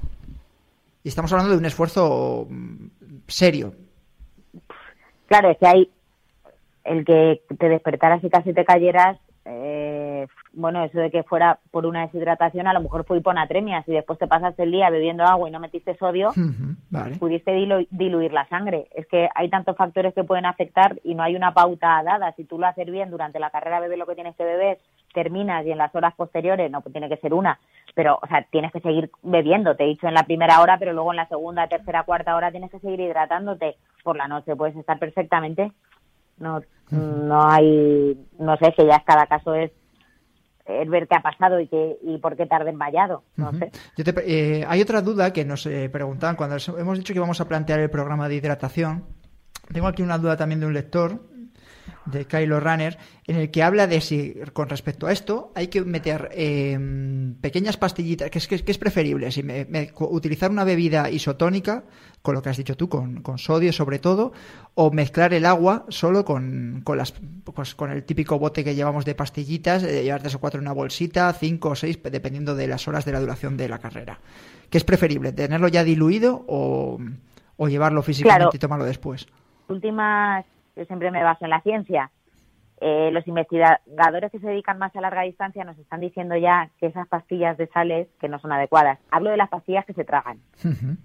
y 1.04 1.08
estamos 1.10 1.32
hablando 1.32 1.54
de 1.54 1.58
un 1.60 1.66
esfuerzo 1.66 2.46
mm, 2.50 2.88
serio. 3.28 3.74
Claro, 5.28 5.52
es 5.52 5.58
que 5.58 5.68
hay 5.68 5.92
el 6.84 7.06
que 7.06 7.42
te 7.58 7.70
despertaras 7.70 8.24
y 8.24 8.30
casi 8.30 8.54
te 8.54 8.66
cayeras, 8.66 9.18
bueno, 10.60 10.84
eso 10.84 11.00
de 11.00 11.10
que 11.10 11.24
fuera 11.24 11.60
por 11.72 11.86
una 11.86 12.02
deshidratación, 12.02 12.68
a 12.68 12.74
lo 12.74 12.82
mejor 12.82 13.06
fue 13.06 13.18
hiponatremia. 13.18 13.84
Si 13.84 13.92
después 13.92 14.20
te 14.20 14.28
pasaste 14.28 14.64
el 14.64 14.72
día 14.72 14.90
bebiendo 14.90 15.24
agua 15.24 15.48
y 15.48 15.52
no 15.52 15.60
metiste 15.60 15.96
sodio, 15.98 16.32
vale 16.90 17.16
pudiste 17.18 17.52
dilu- 17.52 17.88
diluir 17.92 18.34
la 18.34 18.48
sangre. 18.50 18.88
Es 18.94 19.08
que 19.08 19.30
hay 19.36 19.50
tantos 19.50 19.78
factores 19.78 20.14
que 20.14 20.24
pueden 20.24 20.46
afectar 20.46 21.00
y 21.04 21.16
no 21.16 21.24
hay 21.24 21.36
una 21.36 21.54
pauta 21.54 22.02
dada. 22.04 22.34
Si 22.34 22.44
tú 22.44 22.60
lo 22.60 22.68
haces 22.68 22.86
bien 22.92 23.10
durante 23.10 23.40
la 23.40 23.50
carrera, 23.50 23.80
bebes 23.80 23.98
lo 23.98 24.06
que 24.06 24.16
tienes 24.16 24.36
que 24.36 24.44
beber 24.44 24.80
terminas 25.14 25.66
y 25.66 25.72
en 25.72 25.78
las 25.78 25.94
horas 25.96 26.14
posteriores, 26.16 26.70
no 26.70 26.82
pues 26.82 26.94
tiene 26.94 27.10
que 27.10 27.18
ser 27.18 27.34
una, 27.34 27.60
pero, 27.96 28.20
o 28.22 28.28
sea, 28.28 28.46
tienes 28.52 28.72
que 28.72 28.80
seguir 28.80 29.10
bebiendo, 29.24 29.76
te 29.76 29.84
he 29.84 29.88
dicho 29.88 30.08
en 30.08 30.14
la 30.14 30.24
primera 30.24 30.62
hora, 30.62 30.78
pero 30.78 30.94
luego 30.94 31.12
en 31.12 31.18
la 31.18 31.28
segunda, 31.28 31.68
tercera, 31.68 32.04
cuarta 32.04 32.36
hora 32.36 32.52
tienes 32.52 32.70
que 32.70 32.80
seguir 32.80 33.00
hidratándote. 33.00 33.76
Por 34.04 34.18
la 34.18 34.28
noche 34.28 34.56
puedes 34.56 34.76
estar 34.76 35.00
perfectamente. 35.00 35.72
No, 36.38 36.62
no 36.92 37.44
hay, 37.50 38.18
no 38.38 38.56
sé, 38.58 38.72
que 38.74 38.86
ya 38.86 39.00
cada 39.06 39.26
caso 39.26 39.54
es 39.56 39.72
ver 40.90 41.08
qué 41.08 41.16
ha 41.16 41.22
pasado 41.22 41.60
y, 41.60 41.68
qué, 41.68 41.98
y 42.04 42.18
por 42.20 42.36
qué 42.36 42.46
tarde 42.46 42.70
en 42.70 42.78
vallado. 42.80 43.24
No 43.36 43.52
sé. 43.54 43.72
Yo 43.98 44.04
te 44.04 44.14
eh, 44.26 44.66
hay 44.68 44.82
otra 44.82 45.02
duda 45.02 45.32
que 45.34 45.46
nos 45.46 45.66
eh, 45.66 45.90
preguntaban 45.90 46.36
cuando 46.36 46.56
os- 46.58 46.70
hemos 46.70 46.98
dicho 46.98 47.14
que 47.14 47.20
vamos 47.20 47.42
a 47.42 47.48
plantear 47.48 47.80
el 47.80 47.90
programa 47.90 48.28
de 48.30 48.36
hidratación. 48.36 49.06
Tengo 49.74 49.88
aquí 49.88 50.02
una 50.02 50.18
duda 50.18 50.36
también 50.38 50.60
de 50.60 50.66
un 50.66 50.74
lector, 50.74 51.20
de 52.12 52.26
Kylo 52.26 52.60
Runner, 52.60 52.98
en 53.26 53.36
el 53.38 53.52
que 53.52 53.64
habla 53.64 53.88
de 53.88 54.02
si 54.02 54.36
con 54.54 54.70
respecto 54.70 55.08
a 55.08 55.12
esto 55.12 55.52
hay 55.56 55.68
que 55.68 55.82
meter 55.82 56.30
eh, 56.34 56.78
pequeñas 57.42 57.78
pastillitas, 57.78 58.30
que 58.30 58.38
es, 58.40 58.48
que, 58.48 58.56
es- 58.56 58.64
que 58.64 58.72
es 58.72 58.78
preferible, 58.78 59.32
si 59.32 59.44
me- 59.44 59.68
utilizar 60.00 60.52
una 60.52 60.64
bebida 60.64 61.10
isotónica, 61.10 61.84
con 62.22 62.36
lo 62.36 62.42
que 62.42 62.50
has 62.50 62.58
dicho 62.58 62.76
tú, 62.76 62.90
con, 62.90 63.22
con 63.22 63.38
sodio 63.38 63.72
sobre 63.72 64.00
todo, 64.00 64.34
o 64.76 64.92
mezclar 64.92 65.34
el 65.34 65.46
agua 65.46 65.86
solo 65.90 66.26
con, 66.26 66.82
con, 66.84 66.98
las, 66.98 67.14
pues, 67.46 67.76
con 67.76 67.92
el 67.92 68.04
típico 68.04 68.38
bote 68.40 68.64
que 68.64 68.76
llevamos 68.76 69.06
de 69.06 69.16
pastillitas, 69.16 69.82
de 69.84 70.04
llevar 70.04 70.22
tres 70.22 70.36
o 70.36 70.40
cuatro 70.40 70.60
en 70.60 70.66
una 70.66 70.74
bolsita, 70.74 71.32
cinco 71.34 71.70
o 71.70 71.76
seis, 71.76 71.98
dependiendo 72.04 72.56
de 72.56 72.68
las 72.68 72.88
horas 72.88 73.06
de 73.06 73.12
la 73.14 73.20
duración 73.22 73.56
de 73.56 73.70
la 73.70 73.80
carrera. 73.80 74.20
¿Qué 74.70 74.78
es 74.78 74.84
preferible, 74.84 75.32
tenerlo 75.32 75.68
ya 75.70 75.84
diluido 75.84 76.44
o, 76.48 77.00
o 77.58 77.68
llevarlo 77.70 78.04
físicamente 78.04 78.40
Claro. 78.44 78.52
y 78.54 78.60
tomarlo 78.60 78.86
después? 78.86 79.28
últimas, 79.70 80.46
yo 80.80 80.86
siempre 80.86 81.12
me 81.12 81.24
baso 81.24 81.44
en 81.46 81.52
la 81.52 81.62
ciencia. 81.62 82.10
Eh, 82.82 83.12
los 83.12 83.28
investigadores 83.28 84.32
que 84.32 84.40
se 84.40 84.48
dedican 84.48 84.78
más 84.80 84.96
a 84.96 85.02
larga 85.02 85.24
distancia 85.24 85.66
nos 85.66 85.78
están 85.78 86.00
diciendo 86.00 86.38
ya 86.38 86.70
que 86.80 86.86
esas 86.88 87.08
pastillas 87.10 87.58
de 87.58 87.68
sales 87.68 88.08
que 88.22 88.30
no 88.30 88.40
son 88.40 88.54
adecuadas. 88.54 88.98
Hablo 89.12 89.30
de 89.32 89.38
las 89.38 89.50
pastillas 89.50 89.86
que 89.86 89.94
se 89.94 90.06
tragan. 90.06 90.40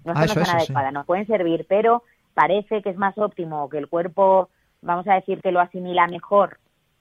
No 0.05 0.13
Ah, 0.15 0.23
eso, 0.23 0.35
sean 0.35 0.43
eso, 0.45 0.51
sí. 0.51 0.55
adecuadas, 0.71 0.93
nos 0.93 1.05
pueden 1.05 1.27
servir, 1.27 1.65
pero 1.67 2.03
parece 2.33 2.81
que 2.81 2.89
es 2.89 2.97
más 2.97 3.17
óptimo 3.17 3.67
que 3.69 3.77
el 3.77 3.89
cuerpo, 3.89 4.49
vamos 4.81 5.05
a 5.09 5.15
decir, 5.15 5.41
que 5.41 5.51
lo 5.51 5.59
asimila 5.59 6.07
mejor 6.07 6.59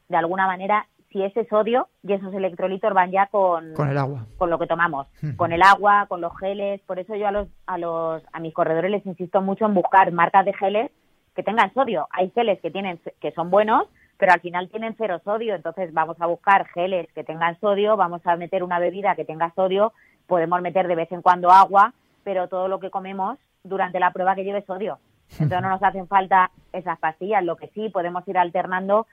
de 0.08 0.16
alguna 0.16 0.46
manera 0.48 0.86
si 1.10 1.22
ese 1.22 1.46
sodio 1.46 1.86
y 2.02 2.12
esos 2.12 2.34
electrolitos 2.34 2.92
van 2.92 3.12
ya 3.12 3.26
con, 3.28 3.72
Con 3.74 3.88
el 3.88 3.96
agua. 3.98 4.26
con 4.36 4.50
lo 4.50 4.58
que 4.58 4.66
tomamos, 4.66 5.06
con 5.36 5.52
el 5.52 5.62
agua, 5.62 6.06
con 6.08 6.20
los 6.20 6.36
geles. 6.38 6.80
Por 6.80 6.98
eso 6.98 7.14
yo 7.14 7.28
a 7.28 7.30
los, 7.30 7.46
a 7.66 7.78
los 7.78 8.24
a 8.32 8.40
mis 8.40 8.52
corredores 8.52 8.90
les 8.90 9.06
insisto 9.06 9.40
mucho 9.40 9.64
en 9.66 9.74
buscar 9.74 10.10
marcas 10.10 10.44
de 10.44 10.52
geles 10.54 10.90
que 11.34 11.42
tengan 11.42 11.72
sodio. 11.74 12.06
Hay 12.10 12.30
geles 12.30 12.60
que 12.60 12.70
tienen 12.70 13.00
que 13.20 13.32
son 13.32 13.50
buenos, 13.50 13.88
pero 14.18 14.32
al 14.32 14.40
final 14.40 14.68
tienen 14.70 14.94
cero 14.96 15.20
sodio. 15.24 15.54
Entonces 15.54 15.92
vamos 15.92 16.16
a 16.20 16.26
buscar 16.26 16.66
geles 16.68 17.08
que 17.14 17.24
tengan 17.24 17.58
sodio, 17.60 17.96
vamos 17.96 18.26
a 18.26 18.36
meter 18.36 18.62
una 18.62 18.78
bebida 18.78 19.14
que 19.16 19.24
tenga 19.24 19.52
sodio, 19.54 19.92
podemos 20.26 20.60
meter 20.62 20.86
de 20.88 20.94
vez 20.94 21.10
en 21.12 21.22
cuando 21.22 21.50
agua, 21.50 21.92
pero 22.22 22.48
todo 22.48 22.68
lo 22.68 22.78
que 22.80 22.90
comemos 22.90 23.38
durante 23.62 23.98
la 24.00 24.12
prueba 24.12 24.34
que 24.34 24.44
lleve 24.44 24.62
sodio. 24.62 24.98
Entonces 25.32 25.62
no 25.62 25.70
nos 25.70 25.82
hacen 25.82 26.06
falta 26.06 26.50
esas 26.72 26.98
pastillas. 26.98 27.42
Lo 27.44 27.56
que 27.56 27.68
sí 27.68 27.88
podemos 27.88 28.26
ir 28.28 28.38
alternando 28.38 29.06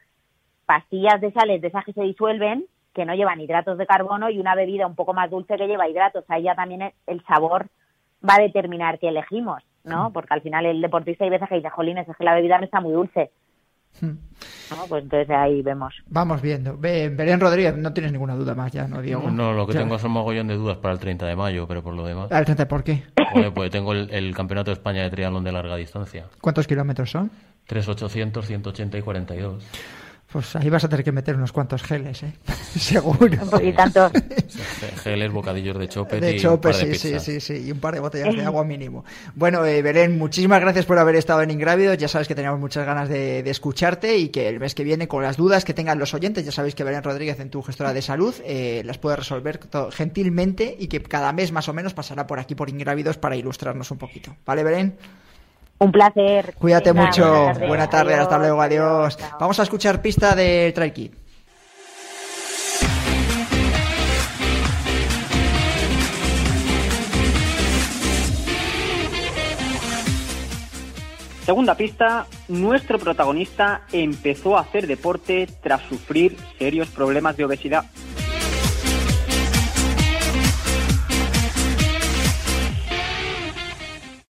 pastillas 0.65 1.19
de 1.19 1.31
sales 1.31 1.62
de 1.62 1.67
esas 1.69 1.84
que 1.86 1.93
se 1.93 2.01
disuelven, 2.03 2.65
que 2.93 3.05
no 3.05 3.15
llevan 3.15 3.39
hidratos 3.41 3.77
de 3.77 3.86
carbono, 3.88 4.29
y 4.29 4.39
una 4.39 4.55
bebida 4.55 4.86
un 4.88 4.95
poco 4.95 5.13
más 5.13 5.29
dulce 5.29 5.57
que 5.57 5.67
lleva 5.67 5.88
hidratos. 5.89 6.25
Ahí 6.27 6.43
ya 6.43 6.55
también 6.55 6.81
el- 6.81 6.93
el 7.07 7.23
sabor 7.25 7.67
va 8.27 8.36
a 8.36 8.41
determinar 8.41 8.99
qué 8.99 9.07
elegimos, 9.10 9.63
¿no? 9.83 10.11
Porque 10.13 10.33
al 10.33 10.41
final 10.41 10.65
el 10.65 10.81
deportista 10.81 11.23
hay 11.23 11.29
veces 11.29 11.47
que 11.49 11.55
dice, 11.55 11.69
jolines, 11.69 12.07
es 12.07 12.15
que 12.17 12.23
la 12.23 12.35
bebida 12.35 12.57
no 12.57 12.65
está 12.65 12.79
muy 12.81 12.93
dulce. 12.93 13.31
Hmm. 13.99 14.15
¿no? 14.71 14.85
Pues 14.87 15.03
entonces 15.03 15.29
ahí 15.29 15.61
vemos. 15.61 15.93
Vamos 16.07 16.41
viendo. 16.41 16.77
Be- 16.77 17.09
Belén 17.09 17.39
Rodríguez, 17.41 17.75
no 17.75 17.91
tienes 17.93 18.11
ninguna 18.13 18.35
duda 18.35 18.55
más 18.55 18.71
ya, 18.71 18.87
¿no, 18.87 19.01
Diego? 19.01 19.29
No, 19.29 19.51
lo 19.53 19.67
que 19.67 19.73
Ya. 19.73 19.79
tengo 19.81 19.95
es 19.95 20.03
un 20.05 20.11
mogollón 20.11 20.47
de 20.47 20.55
dudas 20.55 20.77
para 20.77 20.93
el 20.93 20.99
30 20.99 21.25
de 21.25 21.35
mayo, 21.35 21.67
pero 21.67 21.83
por 21.83 21.93
lo 21.93 22.05
demás. 22.05 22.31
Al 22.31 22.45
30, 22.45 22.67
¿por 22.69 22.83
qué? 22.83 23.03
Joder, 23.33 23.53
pues 23.53 23.69
tengo 23.69 23.91
el, 23.91 24.09
el 24.13 24.33
Campeonato 24.33 24.71
de 24.71 24.75
España 24.75 25.03
de 25.03 25.09
Triatlón 25.09 25.43
de 25.43 25.51
larga 25.51 25.75
distancia. 25.75 26.25
¿Cuántos 26.39 26.67
kilómetros 26.67 27.11
son? 27.11 27.29
3, 27.67 27.87
800, 27.89 28.45
180 28.47 28.97
y 28.97 29.01
42. 29.01 29.63
Pues 30.31 30.55
ahí 30.55 30.69
vas 30.69 30.83
a 30.85 30.89
tener 30.89 31.03
que 31.03 31.11
meter 31.11 31.35
unos 31.35 31.51
cuantos 31.51 31.83
geles, 31.83 32.23
¿eh? 32.23 32.33
Seguro. 32.79 33.37
Y 33.61 33.73
tantos. 33.73 34.11
Geles, 35.03 35.31
bocadillos 35.31 35.77
de 35.77 35.89
chopet 35.89 36.21
De 36.21 36.35
y 36.35 36.39
chope, 36.39 36.69
un 36.69 36.73
par 36.73 36.85
de 36.85 36.95
sí, 36.95 37.19
sí, 37.19 37.19
sí, 37.19 37.41
sí, 37.41 37.67
y 37.67 37.71
un 37.71 37.79
par 37.79 37.93
de 37.93 37.99
botellas 37.99 38.33
de 38.35 38.45
agua 38.45 38.63
mínimo. 38.63 39.03
Bueno, 39.35 39.65
eh, 39.65 39.81
Belén, 39.81 40.17
muchísimas 40.17 40.61
gracias 40.61 40.85
por 40.85 40.97
haber 40.99 41.15
estado 41.15 41.41
en 41.41 41.51
Ingrávidos. 41.51 41.97
Ya 41.97 42.07
sabes 42.07 42.29
que 42.29 42.35
teníamos 42.35 42.61
muchas 42.61 42.85
ganas 42.85 43.09
de, 43.09 43.43
de 43.43 43.51
escucharte 43.51 44.17
y 44.17 44.29
que 44.29 44.47
el 44.47 44.59
mes 44.59 44.73
que 44.73 44.85
viene, 44.85 45.09
con 45.09 45.21
las 45.21 45.35
dudas 45.35 45.65
que 45.65 45.73
tengan 45.73 45.99
los 45.99 46.13
oyentes, 46.13 46.45
ya 46.45 46.51
sabéis 46.51 46.75
que 46.75 46.85
Belén 46.85 47.03
Rodríguez, 47.03 47.39
en 47.41 47.49
tu 47.49 47.61
gestora 47.61 47.93
de 47.93 48.01
salud, 48.01 48.33
eh, 48.45 48.83
las 48.85 48.97
puede 48.97 49.17
resolver 49.17 49.59
gentilmente 49.91 50.77
y 50.79 50.87
que 50.87 51.01
cada 51.03 51.33
mes 51.33 51.51
más 51.51 51.67
o 51.67 51.73
menos 51.73 51.93
pasará 51.93 52.25
por 52.25 52.39
aquí 52.39 52.55
por 52.55 52.69
Ingrávidos 52.69 53.17
para 53.17 53.35
ilustrarnos 53.35 53.91
un 53.91 53.97
poquito. 53.97 54.35
¿Vale, 54.45 54.63
Belén? 54.63 54.95
Un 55.81 55.91
placer. 55.91 56.53
Cuídate 56.59 56.91
Venga, 56.91 57.07
mucho. 57.07 57.23
buena 57.23 57.53
tarde. 57.53 57.67
Buena 57.67 57.89
tarde, 57.89 58.13
hasta 58.13 58.37
luego, 58.37 58.61
adiós. 58.61 59.17
Vamos 59.39 59.59
a 59.59 59.63
escuchar 59.63 59.99
pista 59.99 60.35
de 60.35 60.71
Trail 60.75 60.93
Kid. 60.93 61.11
Segunda 71.43 71.73
pista, 71.73 72.27
nuestro 72.47 72.99
protagonista 72.99 73.81
empezó 73.91 74.57
a 74.57 74.61
hacer 74.61 74.85
deporte 74.85 75.47
tras 75.63 75.81
sufrir 75.89 76.37
serios 76.59 76.89
problemas 76.89 77.35
de 77.35 77.45
obesidad. 77.45 77.85